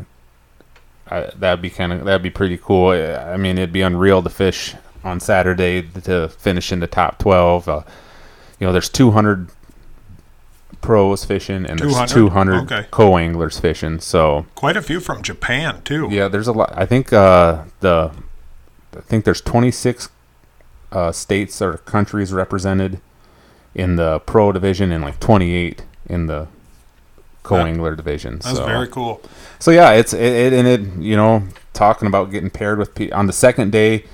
[1.08, 2.90] I, that'd be kind of that'd be pretty cool.
[2.90, 7.68] I mean, it'd be unreal to fish on Saturday to finish in the top twelve.
[7.68, 7.82] Uh,
[8.58, 9.48] you know, there's 200
[10.80, 12.08] pros fishing and there's 200?
[12.08, 12.86] 200 Okay.
[12.90, 14.00] co-anglers fishing.
[14.00, 16.08] So Quite a few from Japan too.
[16.10, 16.72] yeah, there's a lot.
[16.76, 18.10] I think uh, the
[18.96, 20.08] I think there's 26
[20.90, 23.00] uh, states or countries represented
[23.74, 26.46] in the pro division and like 28 in the
[27.42, 28.34] co-angler division.
[28.38, 28.66] That's so.
[28.66, 29.20] very cool.
[29.58, 33.10] So yeah, it's it, it and it you know talking about getting paired with pe-
[33.10, 34.04] on the second day,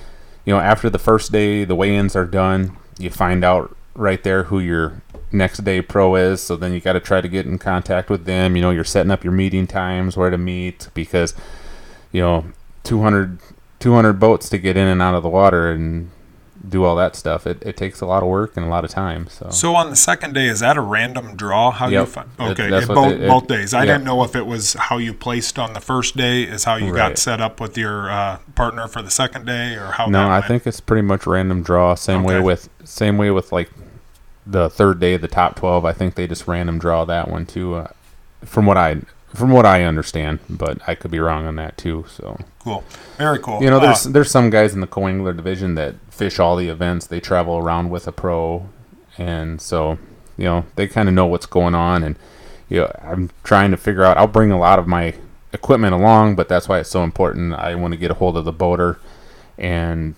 [0.45, 4.45] you know after the first day the weigh-ins are done, you find out right there
[4.45, 5.03] who your
[5.33, 6.41] next day pro is.
[6.43, 8.57] So then you got to try to get in contact with them.
[8.57, 11.35] You know you're setting up your meeting times, where to meet because
[12.13, 12.45] you know
[12.85, 13.39] 200
[13.81, 16.11] 200 boats to get in and out of the water and
[16.69, 17.47] do all that stuff.
[17.47, 19.29] It, it takes a lot of work and a lot of time.
[19.29, 21.71] So, So on the second day, is that a random draw?
[21.71, 22.29] How you find?
[22.39, 23.75] Okay, it both it- both days.
[23.75, 23.93] I yeah.
[23.93, 26.93] didn't know if it was how you placed on the first day is how you
[26.93, 30.07] got set up with your uh, partner for the second day, or how.
[30.07, 31.95] No, I think it's pretty much random draw.
[31.95, 33.71] Same way with same way with like
[34.51, 35.85] the third day, of the top twelve.
[35.85, 37.75] I think they just random draw that one too.
[37.75, 37.89] Uh,
[38.45, 39.03] from what I
[39.35, 42.07] from what I understand, but I could be wrong on that too.
[42.09, 42.83] So cool,
[43.19, 43.63] very cool.
[43.63, 46.69] you know, Uh, there's there's some guys in the co-angler division that fish all the
[46.69, 47.07] events.
[47.07, 48.69] They travel around with a pro,
[49.19, 49.99] and so
[50.37, 52.03] you know they kind of know what's going on.
[52.03, 52.17] And
[52.69, 54.17] you know, I'm trying to figure out.
[54.17, 55.15] I'll bring a lot of my
[55.53, 57.55] equipment along, but that's why it's so important.
[57.55, 58.99] I want to get a hold of the boater
[59.57, 60.15] and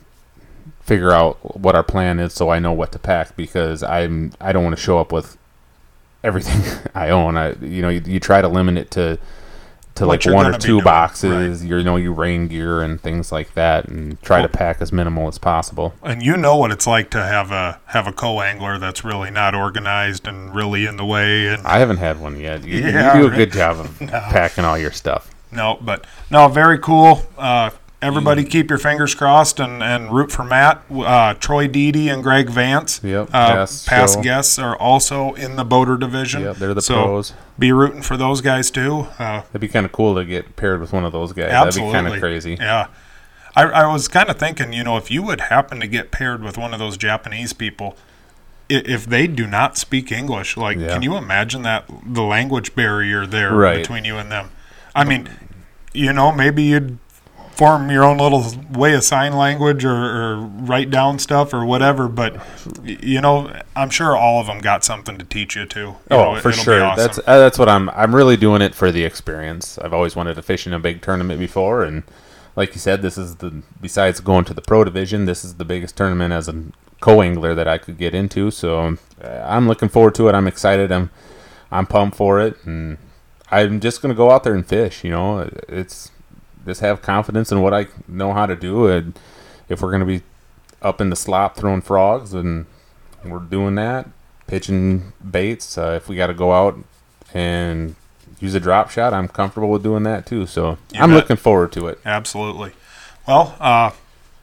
[0.91, 4.53] figure out what our plan is, so I know what to pack because I'm I
[4.53, 5.39] don't want to show up with
[6.25, 6.61] everything
[6.97, 7.37] I own.
[7.37, 9.17] I you know you, you try to limit it to
[9.95, 11.65] to What like one or two boxes.
[11.65, 15.29] You know, you rain gear and things like that, and try to pack as minimal
[15.29, 15.95] as possible.
[16.03, 19.55] and you know what it's like to have a have a co-angler that's really not
[19.55, 21.47] organized and really in the way.
[21.47, 22.65] And I haven't had one yet.
[22.65, 25.33] You, Yeah, you do a good job of packing all your stuff.
[25.53, 27.23] no, but no, very cool.
[27.39, 27.71] Uh,
[28.01, 28.07] Mm.
[28.07, 30.83] everybody, keep your fingers crossed and, and root for Matt.
[30.91, 33.01] Uh, Troy Deedy and Greg Vance.
[33.05, 36.43] Yep, Uh, past guests are also in the boater division.
[36.43, 37.35] Yep, they're the so pros.
[37.59, 39.09] Be rooting for those guys too.
[39.19, 41.51] Uh, It'd be kind of cool to get paired with one of those guys.
[41.53, 41.93] Absolutely.
[41.93, 42.57] That'd be kind of crazy.
[42.59, 42.87] Yeah.
[43.57, 46.43] I, I was kind of thinking, you know, if you would happen to get paired
[46.43, 47.97] with one of those Japanese people,
[48.69, 50.89] if they do not speak English, like, Yeah.
[50.95, 53.79] can you imagine that the language barrier there Right.
[53.79, 54.51] between you and them?
[54.95, 55.29] I mean,
[55.93, 56.99] you know, maybe you'd
[57.61, 58.43] form your own little
[58.73, 62.35] way of sign language or, or write down stuff or whatever, but,
[62.83, 65.81] you know, I'm sure all of them got something to teach you too.
[65.81, 66.83] You Oh, know, for sure.
[66.83, 66.97] awesome.
[67.05, 67.91] That's uh, that's what I'm.
[67.91, 69.79] I'm really doing it for the experience.
[69.79, 72.03] I've always wanted to fish in a big tournament before, and
[72.57, 75.65] like you said, this is the besides going to the pro division, this is the
[75.67, 76.65] biggest tournament as a
[77.01, 78.51] co-angler that I could get into.
[78.51, 80.35] So uh, I'm looking forward to it.
[80.35, 80.91] I'm excited.
[80.91, 81.11] I'm
[81.71, 82.97] I'm pumped for it, and
[83.51, 85.05] I'm just gonna go out there and fish.
[85.05, 86.11] You know, it's
[86.71, 89.19] just have confidence in what I know how to do, and
[89.69, 90.23] if we're gonna be
[90.83, 92.67] up in the slop throwing frogs, and
[93.25, 94.09] we're doing that
[94.47, 95.77] pitching baits.
[95.79, 96.77] Uh, if we got to go out
[97.35, 97.95] and
[98.41, 100.47] use a drop shot, I'm comfortable with doing that too.
[100.47, 101.17] So You I'm bet.
[101.19, 102.01] looking forward to it.
[102.05, 102.73] Absolutely.
[103.29, 103.91] Well, uh,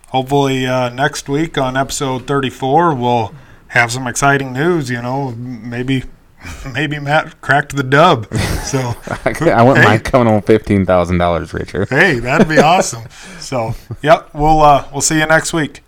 [0.09, 3.33] hopefully uh, next week on episode 34, we'll
[3.69, 4.89] have some exciting news.
[4.89, 6.03] You know, maybe
[6.73, 8.31] maybe Matt cracked the dub.
[8.63, 8.79] So
[9.25, 9.83] I wouldn't Hey.
[9.85, 11.89] mind coming on fifteen thousand dollars, Richard.
[11.89, 13.03] hey, that'd be awesome.
[13.39, 15.81] So, yep, we'll uh, we'll see you next week.